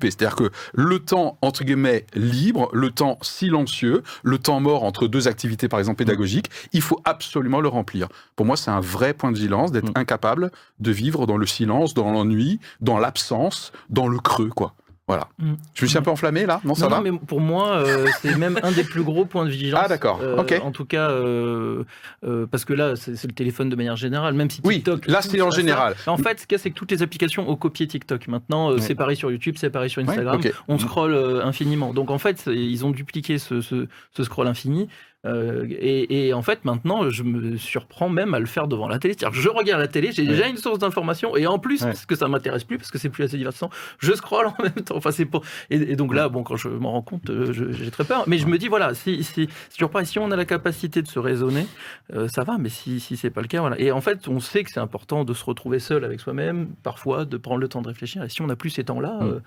[0.02, 5.28] C'est-à-dire que le temps, entre guillemets, libre, le temps silencieux, le temps mort entre deux
[5.28, 8.08] activités, par exemple, pédagogiques, il faut absolument le remplir.
[8.36, 9.94] Pour moi, c'est un vrai point de vigilance d'être Mm.
[10.02, 14.74] incapable de vivre dans le silence, dans l'ennui, dans l'absence, dans le creux, quoi.
[15.12, 15.28] Voilà.
[15.40, 15.54] Mm.
[15.74, 17.72] Je me suis un peu enflammé, là Non, ça non, va non, mais pour moi,
[17.78, 19.82] euh, c'est même un des plus gros points de vigilance.
[19.84, 20.60] Ah, d'accord, Euh, ok.
[20.64, 21.84] En tout cas, euh,
[22.50, 25.08] parce que là, c'est le téléphone de manière générale, même si Oui, TikTok.
[25.08, 25.58] là, pousse c'est en ça.
[25.58, 25.96] général.
[26.08, 28.28] En fait, ce qu'il y a, c'est que toutes les applications ont copié TikTok.
[28.28, 30.40] Maintenant, c'est pareil sur YouTube, c'est pareil sur Instagram.
[30.68, 31.94] On scrolle infiniment.
[31.94, 34.88] Donc, en fait, ils ont dupliqué ce, ce- ce scroll infini.
[35.26, 38.98] Euh, et, et en fait, maintenant, je me surprends même à le faire devant la
[38.98, 39.14] télé.
[39.18, 40.28] C'est-à-dire je regarde la télé, j'ai Ouais.
[40.30, 41.88] déjà une source d'information, et en plus, Ouais.
[41.90, 43.70] parce que ça m'intéresse plus, parce que c'est plus assez divertissant,
[44.00, 44.96] je scrolle en même temps.
[44.98, 45.44] Enfin, c'est pour...
[45.70, 48.24] et, et donc là, bon, quand je m'en rends compte, euh, j'ai très peur.
[48.28, 49.48] Mais je me dis, voilà, si, si,
[49.92, 51.68] pareil, si on a la capacité de se raisonner,
[52.16, 53.80] euh, ça va, mais si, si c'est pas le cas, voilà.
[53.80, 57.26] Et en fait, on sait que c'est important de se retrouver seul avec soi-même, parfois,
[57.26, 58.24] de prendre le temps de réfléchir.
[58.24, 59.24] Et si on n'a plus ces temps-là, Mm.
[59.28, 59.40] euh,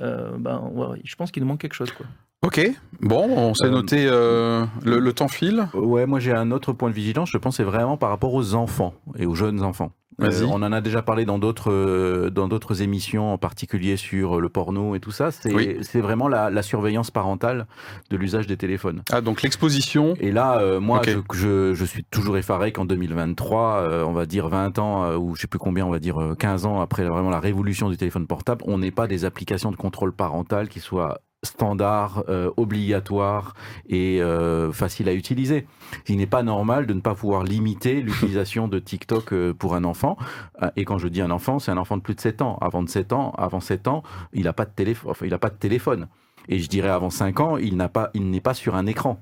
[0.00, 2.06] euh, ben, ouais, je pense qu'il nous manque quelque chose, quoi.
[2.42, 2.58] Ok,
[3.02, 5.68] bon, on s'est Euh, noté euh, le, le temps file.
[5.74, 8.54] Ouais, moi j'ai un autre point de vigilance, je pense c'est vraiment par rapport aux
[8.54, 9.92] enfants et aux jeunes enfants.
[10.22, 14.38] Euh, on en a déjà parlé dans d'autres euh, dans d'autres émissions, en particulier sur
[14.38, 15.30] le porno et tout ça.
[15.30, 15.78] C'est Oui.
[15.80, 17.66] c'est vraiment la, la surveillance parentale
[18.10, 19.02] de l'usage des téléphones.
[19.10, 20.14] Ah, donc l'exposition.
[20.20, 24.26] Et là, euh, moi, je, je, je suis toujours effaré qu'en 2023, euh, on va
[24.26, 26.80] dire 20 ans, euh, ou je sais plus combien, on va dire euh, 15 ans
[26.82, 30.68] après vraiment la révolution du téléphone portable, on n'ait pas des applications de contrôle parental
[30.68, 33.54] qui soient standards, euh, obligatoires
[33.88, 35.66] et euh, faciles à utiliser.
[36.06, 39.84] Il n'est pas normal de ne pas pouvoir limiter l'utilisation de TikTok euh, pour un
[39.84, 40.16] enfant.
[40.62, 42.58] Euh, Et quand je dis un enfant, c'est un enfant de plus de 7 ans.
[42.60, 45.10] Avant de 7 ans, avant 7 ans, il n'a pas de téléphone.
[45.10, 46.08] Enfin, il a pas de téléphone.
[46.48, 49.20] Et je dirais avant 5 ans, il n'a pas, il n'est pas sur un écran.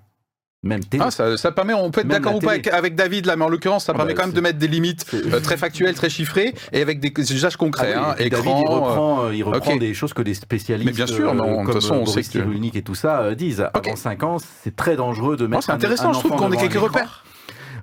[0.65, 1.05] Même télé.
[1.07, 3.45] Ah, ça, ça permet, on peut être d'accord ou pas avec, avec David là, mais
[3.45, 5.39] en l'occurrence, ça Ah permet bah, quand même c'est- de mettre des limites C'est- euh,
[5.41, 7.93] très factuelles, très chiffrées, et avec des usages concrets.
[7.97, 8.61] Ah hein, oui, et David, écran.
[8.63, 9.79] il euh, reprend, euh, il reprend ok.
[9.79, 12.13] des choses que des spécialistes Mais bien sûr, mais on- de comme façon, on sait
[12.13, 13.61] Boris que- Cyrulnik et tout ça disent.
[13.73, 13.87] Ok.
[13.87, 16.33] Avant 5 ans, c'est très dangereux de Oh, mettre c'est un- intéressant, un je trouve
[16.35, 17.25] qu'on ait quelques repères.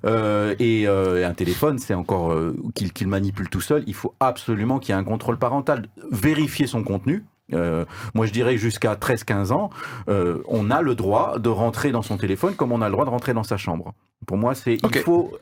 [0.04, 3.82] Euh, et euh, un téléphone, c'est encore euh, qu'il qu'il manipule tout seul.
[3.86, 5.86] Il faut absolument qu'il y ait un contrôle parental.
[6.12, 7.24] Vérifier son contenu.
[7.52, 7.84] Euh,
[8.14, 9.70] moi, je dirais jusqu'à 13-15 ans,
[10.08, 13.04] euh, on a le droit de rentrer dans son téléphone comme on a le droit
[13.04, 13.94] de rentrer dans sa chambre.
[14.26, 15.38] Pour moi, c'est il faut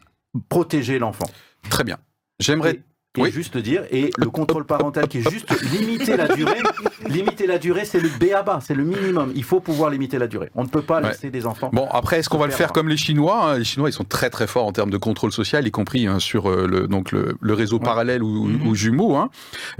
[0.48, 1.26] protéger l'enfant.
[1.70, 1.98] Très bien.
[2.40, 2.80] J'aimerais.
[3.16, 3.30] Et Oui.
[3.30, 6.58] juste dire, et le contrôle parental qui est juste limiter la durée,
[7.08, 9.30] limiter la durée, c'est le BABA, c'est le minimum.
[9.36, 10.50] Il faut pouvoir limiter la durée.
[10.56, 11.10] On ne peut pas Ouais.
[11.10, 11.70] laisser des enfants.
[11.72, 12.72] Bon, après, est-ce qu'on va le Faire, hein.
[12.74, 13.58] comme les Chinois hein?
[13.58, 16.18] Les Chinois, ils sont très très forts en termes de contrôle social, y compris hein,
[16.18, 17.84] sur euh, le, donc le, le réseau Ouais.
[17.84, 18.66] parallèle ou, Mhm.
[18.66, 19.30] ou jumeau, hein,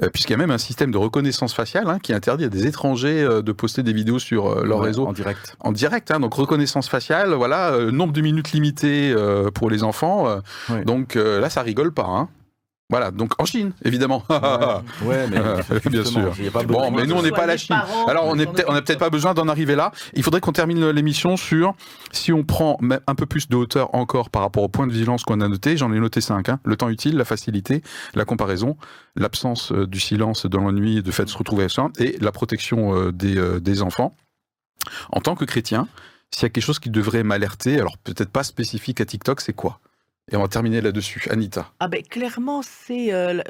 [0.04, 2.68] euh, puisqu'il y a même un système de reconnaissance faciale hein, qui interdit à des
[2.68, 5.56] étrangers euh, de poster des vidéos sur euh, leur Ouais, réseau En direct.
[5.58, 6.12] en direct.
[6.12, 10.38] hein, donc reconnaissance faciale, voilà, euh, nombre de minutes limité euh, pour les enfants.
[10.86, 12.28] Donc euh, là, ça rigole pas.
[12.90, 14.22] Voilà, donc en Chine, évidemment.
[14.28, 16.34] Ouais, mais Bien justement, sûr.
[16.38, 17.74] il y a pas Bon, mais de- nous, on n'est pas la Chine.
[18.06, 18.46] Alors, on n'a
[18.82, 19.90] peut-être pas besoin d'en arriver là.
[20.12, 21.74] Il faudrait qu'on termine l'émission sur
[22.12, 25.22] si on prend un peu plus de hauteur encore par rapport au point de vigilance
[25.24, 25.78] qu'on a noté.
[25.78, 26.50] J'en ai noté cinq.
[26.50, 26.60] hein.
[26.64, 27.82] Le temps utile, la facilité,
[28.14, 28.76] la comparaison,
[29.16, 32.18] l'absence euh, du silence dans la nuit, de fait de se retrouver à soi, et
[32.20, 34.14] la protection euh, des, euh, des enfants.
[35.10, 35.88] En tant que chrétien,
[36.30, 39.54] s'il y a quelque chose qui devrait m'alerter, alors peut-être pas spécifique à TikTok, c'est
[39.54, 39.80] quoi?
[40.30, 41.28] Et on va terminer là-dessus.
[41.30, 41.72] Anita.
[41.80, 43.42] Ah ben clairement, c'est euh,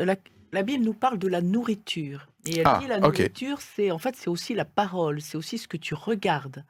[0.52, 2.26] la, Bible nous parle de la nourriture.
[2.46, 5.58] Et elle Ah, dit la nourriture, c'est en fait c'est aussi la parole, c'est aussi
[5.58, 6.64] ce que tu regardes.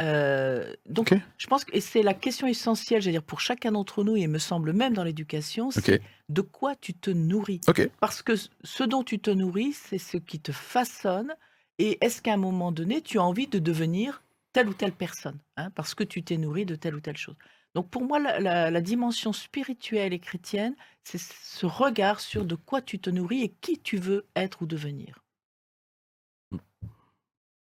[0.00, 4.16] Euh, donc je pense que c'est la question essentielle, j'allais dire pour chacun d'entre nous,
[4.16, 7.60] et me semble même dans l'éducation, c'est de quoi tu te nourris.
[8.00, 11.34] Parce que ce dont tu te nourris, c'est ce qui te façonne.
[11.78, 14.22] Et est-ce qu'à un moment donné, tu as envie de devenir
[14.52, 17.36] telle ou telle personne, hein, parce que tu t'es nourri de telle ou telle chose?
[17.74, 22.54] Donc pour moi, la, la- la dimension spirituelle et chrétienne, c'est ce regard sur de
[22.54, 25.18] quoi tu te nourris et qui tu veux être ou devenir.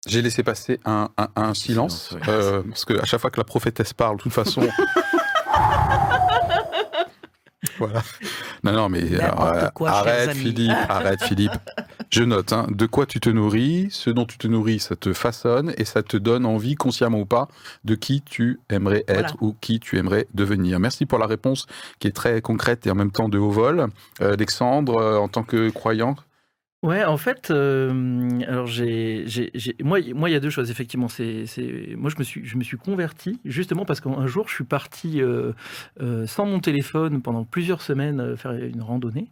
[0.07, 3.44] J'ai laissé passer un, un- un silence, euh, parce que à chaque fois que la
[3.44, 4.62] prophétesse parle, de toute façon.
[7.81, 8.03] voilà.
[8.62, 10.31] Non, non, mais alors, euh, quoi, chers arrête.
[10.33, 11.53] Philippe, arrête, Philippe.
[12.11, 15.14] Je note, hein, de quoi tu te nourris, ce dont tu te nourris, ça te
[15.14, 17.49] façonne et ça te donne envie, consciemment ou pas,
[17.85, 19.53] de qui tu aimerais être Voilà.
[19.53, 20.78] ou qui tu aimerais devenir.
[20.78, 21.66] Merci pour la réponse
[22.01, 23.87] qui est très concrète et en même temps de haut vol.
[24.20, 26.16] Euh, Alexandre, euh, en tant que croyant,
[26.83, 30.49] Ouais, en fait, euh, alors j'ai, j'ai, j'ai- moi, il- moi, il y a deux
[30.49, 31.09] choses effectivement.
[31.09, 34.55] C'est, c'est, moi, je me suis, je me suis converti justement parce qu'un jour, je
[34.55, 35.53] suis parti euh,
[36.01, 39.28] euh, sans mon téléphone pendant plusieurs semaines euh, faire une randonnée,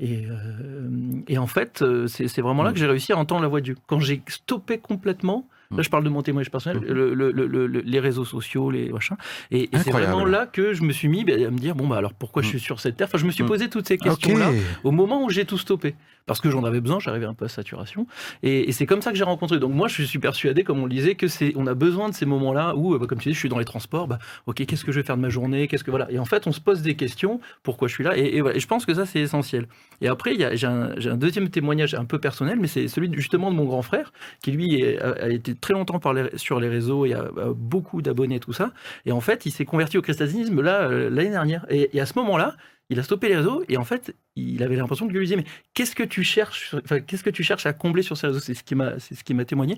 [0.00, 0.88] et, euh,
[1.28, 3.66] et en fait, c'est, c'est vraiment là que j'ai réussi à entendre la voix de
[3.66, 3.76] Dieu.
[3.86, 5.46] Quand j'ai stoppé complètement.
[5.76, 6.88] Là, je parle de mon témoignage personnel, Mhm.
[6.94, 9.16] le- le- le- le- le- les réseaux sociaux, les machins.
[9.50, 11.86] Et, et c'est vraiment là que je me suis mis ben, à me dire bon,
[11.86, 13.06] bah alors pourquoi je suis sur cette terre?
[13.08, 13.48] Enfin, je me suis Mhm.
[13.48, 14.50] posé toutes ces questions-là
[14.84, 15.94] au moment où j'ai tout stoppé.
[16.24, 18.06] Parce que j'en avais besoin, j'arrivais un peu à saturation.
[18.42, 19.58] Et, et c'est comme ça que j'ai rencontré.
[19.58, 22.14] Donc moi, je suis persuadé, comme on le disait, que c'est, on a besoin de
[22.14, 24.08] ces moments-là où, euh, bah, comme tu dis, je suis dans les transports.
[24.08, 25.68] Bah, ok, qu'est-ce que je vais faire de ma journée?
[25.68, 27.40] Qu'est-ce que voilà Et en fait, on se pose des questions.
[27.62, 28.14] Pourquoi je suis là?
[28.18, 28.56] Et, et voilà.
[28.58, 29.68] Et je pense que ça, c'est essentiel.
[30.02, 33.64] Et après, j'ai, un, deuxième témoignage un peu personnel, mais c'est celui justement de mon
[33.64, 34.12] grand frère,
[34.42, 38.02] qui lui a été très longtemps par les- sur les réseaux et a, a beaucoup
[38.02, 38.72] d'abonnés, tout ça.
[39.06, 41.66] Et en fait, il s'est converti au christianisme là euh, l'année dernière.
[41.70, 42.56] Et, et à ce moment-là,
[42.90, 45.36] il a stoppé les réseaux et en fait, il avait l'impression que Dieu lui disait
[45.36, 45.44] mais
[45.74, 48.40] qu'est-ce que tu cherches enfin, qu'est-ce que tu cherches à combler sur ces réseaux?
[48.40, 49.76] C'est ce qui m'a c'est ce qui m'a témoigné.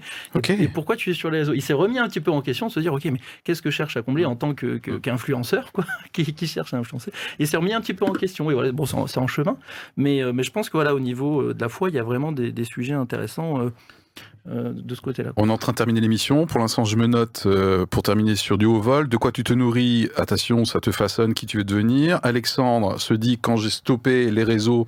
[0.50, 1.52] Et- pourquoi tu es sur les réseaux?
[1.52, 3.70] Il s'est remis un petit peu en question de se dire OK, mais qu'est-ce que
[3.72, 5.84] je cherche à combler en tant que- que- qu'influenceur quoi?
[6.12, 7.10] Qui, qui cherche à influencer?
[7.40, 8.48] Il s'est remis un petit peu en question.
[8.48, 9.56] Et voilà, bon, c'est en, c'est en chemin,
[9.96, 11.98] mais euh, mais je pense que voilà au niveau euh, de la foi, il y
[11.98, 13.70] a vraiment des, des sujets intéressants
[14.48, 15.32] euh, de ce côté-là.
[15.36, 16.46] On est en train de terminer l'émission.
[16.46, 19.08] Pour l'instant, je me note euh, pour terminer sur du haut vol.
[19.08, 20.08] De quoi tu te nourris?
[20.16, 22.20] Attention, ça te façonne qui tu veux devenir.
[22.22, 24.86] Alexandre se dit quand j'ai stoppé les réseaux,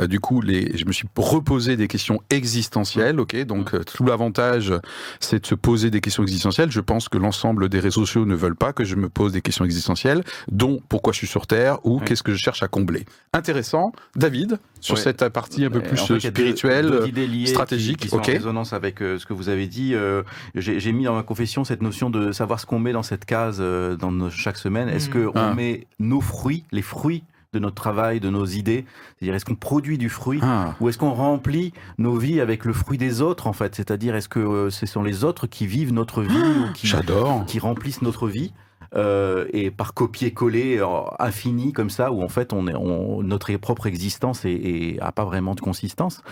[0.00, 3.18] euh, du coup, les, je me suis reposé des questions existentielles.
[3.20, 4.72] Ok, donc euh, tout l'avantage,
[5.20, 6.70] c'est de se poser des questions existentielles.
[6.70, 9.40] Je pense que l'ensemble des réseaux sociaux ne veulent pas que je me pose des
[9.40, 12.04] questions existentielles, dont pourquoi je suis sur Terre ou Ouais.
[12.06, 13.04] qu'est-ce que je cherche à combler.
[13.32, 15.00] Intéressant, David, sur Ouais.
[15.00, 16.90] cette partie un peu Mais plus en fait, deux- spirituelle.
[16.90, 18.40] deux idées liées stratégique, qui, qui ok.
[18.74, 19.94] Avec euh, ce que vous avez dit.
[19.94, 20.22] Euh,
[20.54, 23.58] J'ai mis dans ma confession cette notion de savoir ce qu'on met dans cette case
[23.60, 24.88] euh, dans nos- chaque semaine.
[24.88, 25.12] Est-ce Mm.
[25.32, 25.54] qu'on Ah.
[25.54, 28.84] met nos fruits, les fruits de notre travail, de nos idées?
[29.18, 30.74] C'est-à-dire, est-ce qu'on produit du fruit Ah.
[30.80, 33.74] ou est-ce qu'on remplit nos vies avec le fruit des autres, en fait?
[33.74, 37.44] C'est-à-dire, est-ce que euh, ce sont les autres qui vivent notre vie ou qui, J'adore.
[37.46, 38.52] qui remplissent notre vie?
[38.96, 40.86] Euh, et par copier-coller euh,
[41.18, 45.12] infini comme ça, où en fait on est, on, notre propre existence est, est- a
[45.12, 46.22] pas vraiment de consistance.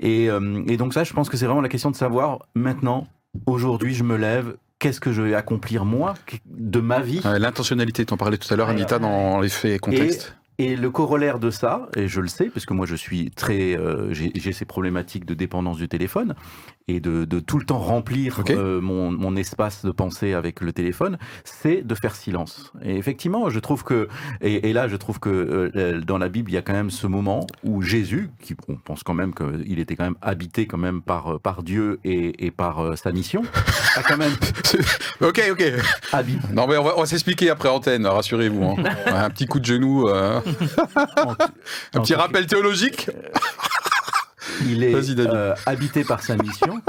[0.00, 3.06] Et, euh, et donc ça, je pense que c'est vraiment la question de savoir maintenant,
[3.46, 4.56] aujourd'hui, je me lève.
[4.80, 6.14] Qu'est-ce que je vais accomplir moi
[6.46, 7.20] de ma vie?
[7.24, 10.36] L'intentionnalité, t'en parlais tout à l'heure, Anita, dans les faits et contexte.
[10.58, 13.76] Et le corollaire de ça, et je le sais, parce que moi je suis très,
[13.76, 16.34] euh, j'ai ces problématiques de dépendance du téléphone
[16.86, 20.72] et de, de tout le temps remplir euh, mon, mon espace de pensée avec le
[20.72, 22.72] téléphone, c'est de faire silence.
[22.82, 24.08] Et effectivement, je trouve que,
[24.42, 26.90] et, et là je trouve que euh, dans la Bible il y a quand même
[26.90, 30.76] ce moment où Jésus, qui on pense quand même qu'il était quand même habité quand
[30.78, 33.42] même par par Dieu et, et par euh, sa mission,
[33.96, 34.32] a quand même
[35.22, 35.64] ok, ok.
[36.12, 36.48] habité.
[36.52, 38.62] Non, mais on va, va s'expliquer après antenne, rassurez-vous.
[38.62, 38.74] hein.
[39.06, 40.40] Un petit coup de genou, euh,
[41.94, 43.08] un petit rappel théologique.
[44.66, 44.92] Il est
[45.34, 46.80] euh, habité par sa mission.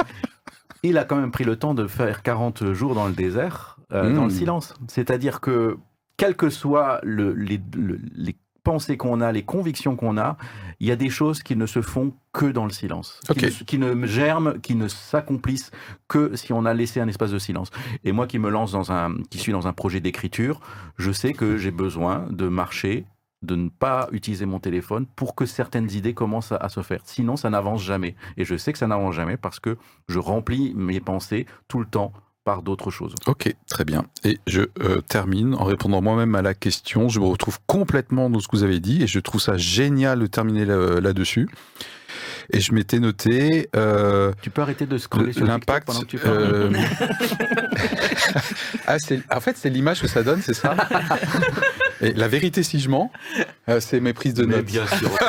[0.83, 4.09] Il a quand même pris le temps de faire 40 jours dans le désert, euh,
[4.15, 4.73] dans le silence.
[4.87, 5.77] C'est-à-dire que,
[6.17, 10.37] quel que soit le- les, le- les pensées qu'on a, les convictions qu'on a,
[10.79, 13.63] il y a des choses qui ne se font que dans le silence, qui, ne,
[13.63, 15.71] qui ne germent, qui ne s'accomplissent
[16.07, 17.69] que si on a laissé un espace de silence.
[18.03, 20.61] Et moi qui me lance dans un, qui suis dans un projet d'écriture,
[20.97, 23.05] je sais que j'ai besoin de marcher
[23.45, 26.99] de ne pas utiliser mon téléphone pour que certaines idées commencent à, à se faire.
[27.05, 28.15] Sinon, ça n'avance jamais.
[28.37, 29.77] Et je sais que ça n'avance jamais parce que
[30.09, 32.11] je remplis mes pensées tout le temps
[32.43, 33.15] par d'autres choses.
[33.25, 34.05] Ok, très bien.
[34.23, 37.09] Et je euh, termine en répondant moi-même à la question.
[37.09, 40.19] Je me retrouve complètement dans ce que vous avez dit et je trouve ça génial
[40.19, 41.49] de terminer là- là-dessus.
[42.51, 45.89] Et je m'étais noté euh, Tu peux arrêter de scroller le- sur l'impact.
[46.23, 46.71] euh,
[48.87, 48.97] ah,
[49.31, 50.75] en fait, c'est l'image que ça donne, c'est ça?
[52.01, 53.11] Et la vérité, si je mens,
[53.69, 54.65] euh, c'est mes prises de Mais notes.
[54.65, 55.09] bien sûr.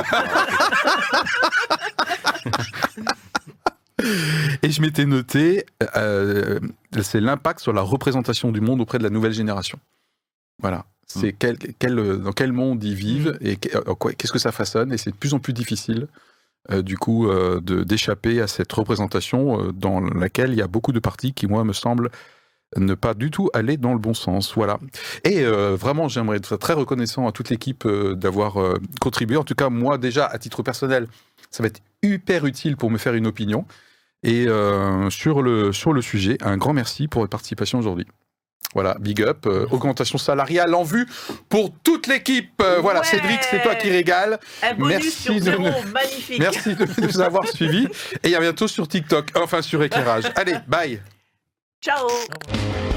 [4.63, 5.65] Et je m'étais noté,
[5.97, 6.61] euh,
[7.03, 9.79] c'est l'impact sur la représentation du monde auprès de la nouvelle génération.
[10.61, 10.85] Voilà.
[11.07, 14.53] C'est quel, quel, euh, dans quel monde ils vivent et euh, quoi- qu'est-ce que ça
[14.53, 14.93] façonne.
[14.93, 16.09] Et c'est de plus en plus difficile,
[16.73, 20.99] euh, du coup, euh, d'échapper à cette représentation dans laquelle il y a beaucoup de
[20.99, 22.11] partis qui, moi, me semblent
[22.77, 24.55] ne pas du tout aller dans le bon sens.
[24.55, 24.79] Voilà.
[25.25, 29.37] Et euh, vraiment, j'aimerais être très reconnaissant à toute l'équipe euh, d'avoir euh, contribué.
[29.37, 31.07] En tout cas, moi, déjà, à titre personnel,
[31.51, 33.65] ça va être hyper utile pour me faire une opinion.
[34.23, 34.47] Et
[35.11, 38.07] sur, le, sur le sujet, un grand merci pour votre participation aujourd'hui.
[38.75, 41.07] Voilà, big up, augmentation salariale en vue
[41.49, 42.61] pour toute l'équipe.
[42.81, 43.05] Voilà.
[43.05, 44.41] Cédric, c'est toi qui régale.
[44.65, 46.41] Un bonus Merci sur de zéro, nous- magnifique.
[46.41, 47.87] Merci de nous avoir suivis.
[48.25, 50.25] Et à bientôt sur TikTok, enfin sur éclairage.
[50.35, 51.01] Allez, bye.
[51.81, 52.09] Ciao.
[52.09, 52.96] Ciao.